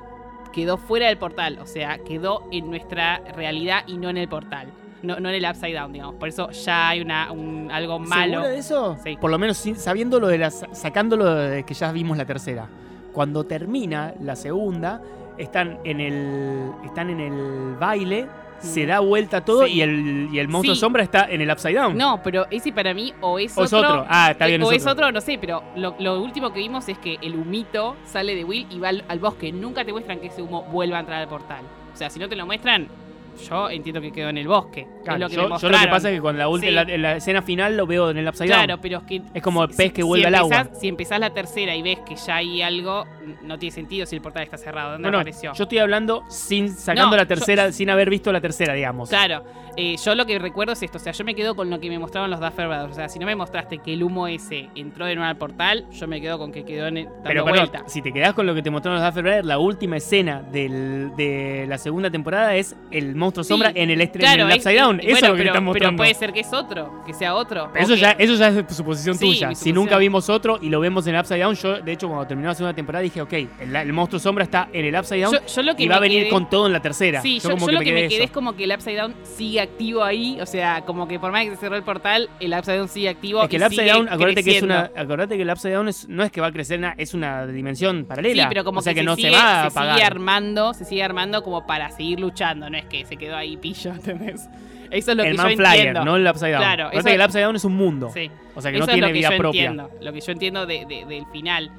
[0.52, 4.68] quedó fuera del portal, o sea, quedó en nuestra realidad y no en el portal.
[5.02, 6.14] No, no en el upside down, digamos.
[6.16, 8.32] Por eso ya hay una, un- algo malo.
[8.40, 8.96] ¿Seguro de eso?
[9.04, 9.16] Sí.
[9.20, 12.66] Por lo menos sabiendo lo de la, sacándolo de que ya vimos la tercera.
[13.12, 15.00] Cuando termina la segunda,
[15.38, 18.26] están en el, están en el baile,
[18.58, 19.74] se da vuelta todo Sí.
[19.74, 20.80] y el, y el monstruo Sí.
[20.80, 21.96] sombra está en el upside down.
[21.96, 23.88] No, pero ese para mí o es o es otro.
[23.90, 24.06] otro.
[24.08, 24.62] Ah, está bien.
[24.62, 27.96] o es otro, no sé, pero lo, lo último que vimos es que el humito
[28.04, 29.52] sale de Will y va al, al bosque.
[29.52, 31.64] Nunca te muestran que ese humo vuelva a entrar al portal.
[31.92, 32.88] O sea, si no te lo muestran,
[33.36, 34.86] yo entiendo que quedó en el bosque.
[35.04, 36.70] Claro, es lo que yo, me yo lo que pasa es que con la, Sí.
[36.70, 38.80] la, en la escena final lo veo en el upside Claro, down.
[38.80, 39.22] pero es que.
[39.34, 40.68] Es como el pez que si vuelve al agua.
[40.78, 43.06] Si empezás la tercera y ves que ya hay algo,
[43.42, 44.92] no tiene sentido si el portal está cerrado.
[44.92, 45.52] ¿Dónde No, no, apareció?
[45.52, 49.08] yo estoy hablando sin sacando No, la yo- tercera, sin haber visto la tercera, digamos.
[49.08, 49.44] Claro,
[49.76, 51.88] eh, yo lo que recuerdo es esto, o sea, yo me quedo con lo que
[51.90, 54.70] me mostraron los Duffer Brothers, o sea, si no me mostraste que el humo ese
[54.74, 57.82] entró de nuevo al portal, yo me quedo con que quedó en, dando Pero vuelta.
[57.86, 61.14] si te quedás con lo que te mostraron los Duffer Brothers, la última escena del-
[61.16, 64.56] de la segunda temporada es el monstruo Sí, sombra en el, estre- Claro, en el
[64.56, 65.00] Upside Down.
[65.00, 65.96] Eso es lo que pero, están pero mostrando.
[65.98, 67.70] puede ser que es otro, que sea otro.
[67.72, 69.54] Pero eso, que- ya, eso ya es suposición Sí, tuya.
[69.54, 72.26] Si nunca vimos otro y lo vemos en el Upside Down, yo, de hecho, cuando
[72.26, 75.32] terminó la segunda temporada dije, ok, el, el monstruo sombra está en el Upside Down
[75.34, 77.20] yo, yo lo que y va a venir quedé- con todo en la tercera.
[77.22, 79.14] Sí, yo, como yo lo que me quedé quedé es como que el Upside Down
[79.24, 82.52] sigue activo ahí, o sea, como que por más que se cerró el portal, el
[82.52, 83.42] Upside Down sigue activo.
[83.42, 86.08] Es que el Upside Down, acuérdate que es una, acuérdate que el Upside Down es-
[86.08, 88.44] no es que va a crecer, es una dimensión paralela.
[88.44, 90.74] Sí, pero como o sea que, que, no sigue, se va a se sigue armando,
[90.74, 94.48] se sigue armando como para seguir luchando, no es que se quedó ahí pillo, ¿entendés?
[94.90, 96.04] Eso es lo el que Man yo Flyer, entiendo.
[96.04, 96.62] no el Upside Down.
[96.62, 98.10] Claro, eso- que el Upside Down es un mundo.
[98.14, 98.30] Sí.
[98.54, 99.64] O sea que Eso no es tiene lo que vida yo propia.
[99.66, 101.70] entiendo, lo que yo entiendo de- de- del final.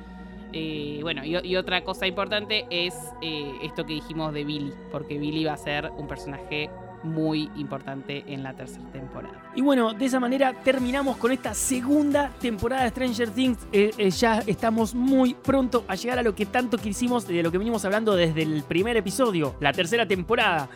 [0.53, 5.17] Eh, bueno, y, y otra cosa importante es eh, esto que dijimos de Billy, porque
[5.17, 6.69] Billy va a ser un personaje
[7.03, 9.51] muy importante en la tercera temporada.
[9.55, 13.59] Y bueno, de esa manera terminamos con esta segunda temporada de Stranger Things.
[13.71, 17.51] Eh, eh, ya estamos muy pronto a llegar a lo que tanto quisimos, de lo
[17.51, 20.69] que venimos hablando desde el primer episodio, la tercera temporada.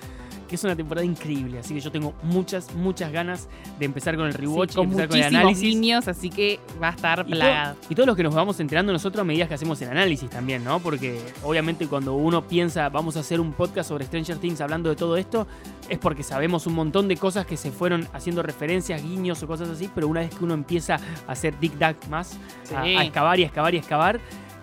[0.51, 3.47] Que es una temporada increíble, así que yo tengo muchas, muchas ganas
[3.79, 5.63] de empezar con el rewatch Sí, con y empezar con el análisis.
[5.63, 7.75] niños, así que va a estar Y, todo- plagado.
[7.89, 10.65] y todos los que nos vamos enterando nosotros a medida que hacemos el análisis también,
[10.65, 10.79] ¿no?
[10.81, 14.97] Porque obviamente cuando uno piensa vamos a hacer un podcast sobre Stranger Things hablando de
[14.97, 15.47] todo esto,
[15.87, 19.69] es porque sabemos un montón de cosas que se fueron haciendo referencias, guiños o cosas
[19.69, 20.95] así, pero una vez que uno empieza
[21.27, 22.37] a hacer dig dag más,
[22.75, 22.95] a, Sí.
[22.97, 24.19] a excavar y excavar y excavar,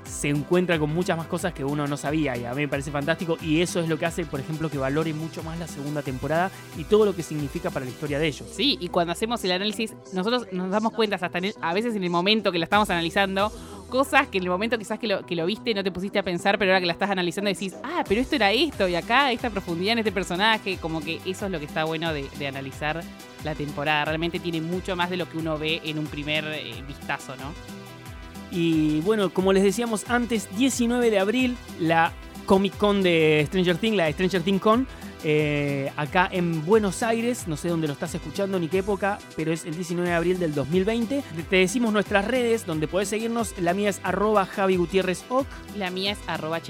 [0.08, 2.90] se encuentra con muchas más cosas que uno no sabía y a mí me parece
[2.90, 6.02] fantástico y eso es lo que hace, por ejemplo, que valore mucho más la segunda
[6.02, 8.48] temporada y todo lo que significa para la historia de ellos.
[8.52, 12.02] Sí, y cuando hacemos el análisis, nosotros nos damos cuenta hasta el- a veces en
[12.04, 13.52] el momento que la estamos analizando,
[13.90, 16.22] cosas que en el momento quizás que lo, que lo viste no te pusiste a
[16.22, 19.32] pensar, pero ahora que la estás analizando decís, ah, pero esto era esto, y acá
[19.32, 22.46] esta profundidad en este personaje, como que eso es lo que está bueno de, de
[22.48, 23.02] analizar
[23.44, 24.06] la temporada.
[24.06, 27.77] Realmente tiene mucho más de lo que uno ve en un primer eh, vistazo, ¿no?
[28.50, 32.12] Y bueno, como les decíamos antes, 19 de abril, la
[32.46, 34.86] Comic Con de Stranger Things, la Stranger Things Con,
[35.24, 39.52] eh, acá en Buenos Aires, no sé dónde lo estás escuchando ni qué época, pero
[39.52, 41.22] es el 19 de abril del 2020.
[41.50, 45.24] Te decimos nuestras redes, donde podés seguirnos, la mía es arroba Javi Gutiérrez.
[45.76, 46.60] La mía es arroba.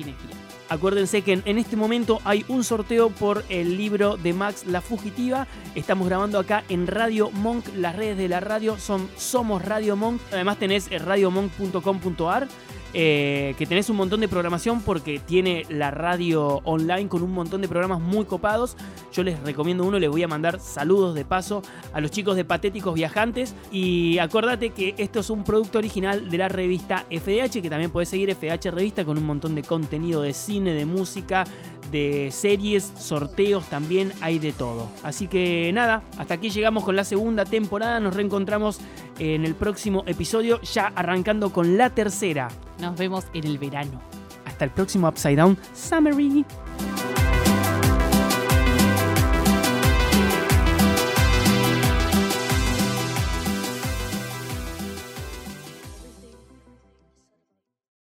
[0.69, 5.47] Acuérdense que en, este momento hay un sorteo por el libro de Max La Fugitiva.
[5.75, 7.65] Estamos grabando acá en Radio Monk.
[7.75, 10.21] Las redes de la radio son Somos Radio Monk.
[10.31, 12.49] Además tenés eh, radiomonk.com.ar.
[12.95, 17.61] eh, que tenés un montón de programación porque tiene la radio online con un montón
[17.61, 18.77] de programas muy copados.
[19.13, 21.63] Yo les recomiendo uno, les voy a mandar saludos de paso
[21.93, 23.55] a los chicos de Patéticos Viajantes.
[23.71, 28.09] Y acordate que esto es un producto original de la revista FDH, que también podés
[28.09, 31.45] seguir FDH Revista con un montón de contenido de cine, de música,
[31.91, 34.89] de series, sorteos también, hay de todo.
[35.03, 38.81] Así que nada, hasta aquí llegamos con la segunda temporada, nos reencontramos
[39.19, 42.49] en el próximo episodio, ya arrancando con la tercera.
[42.81, 44.01] Nos vemos en el verano.
[44.45, 46.45] Hasta el próximo Upside Down Summary.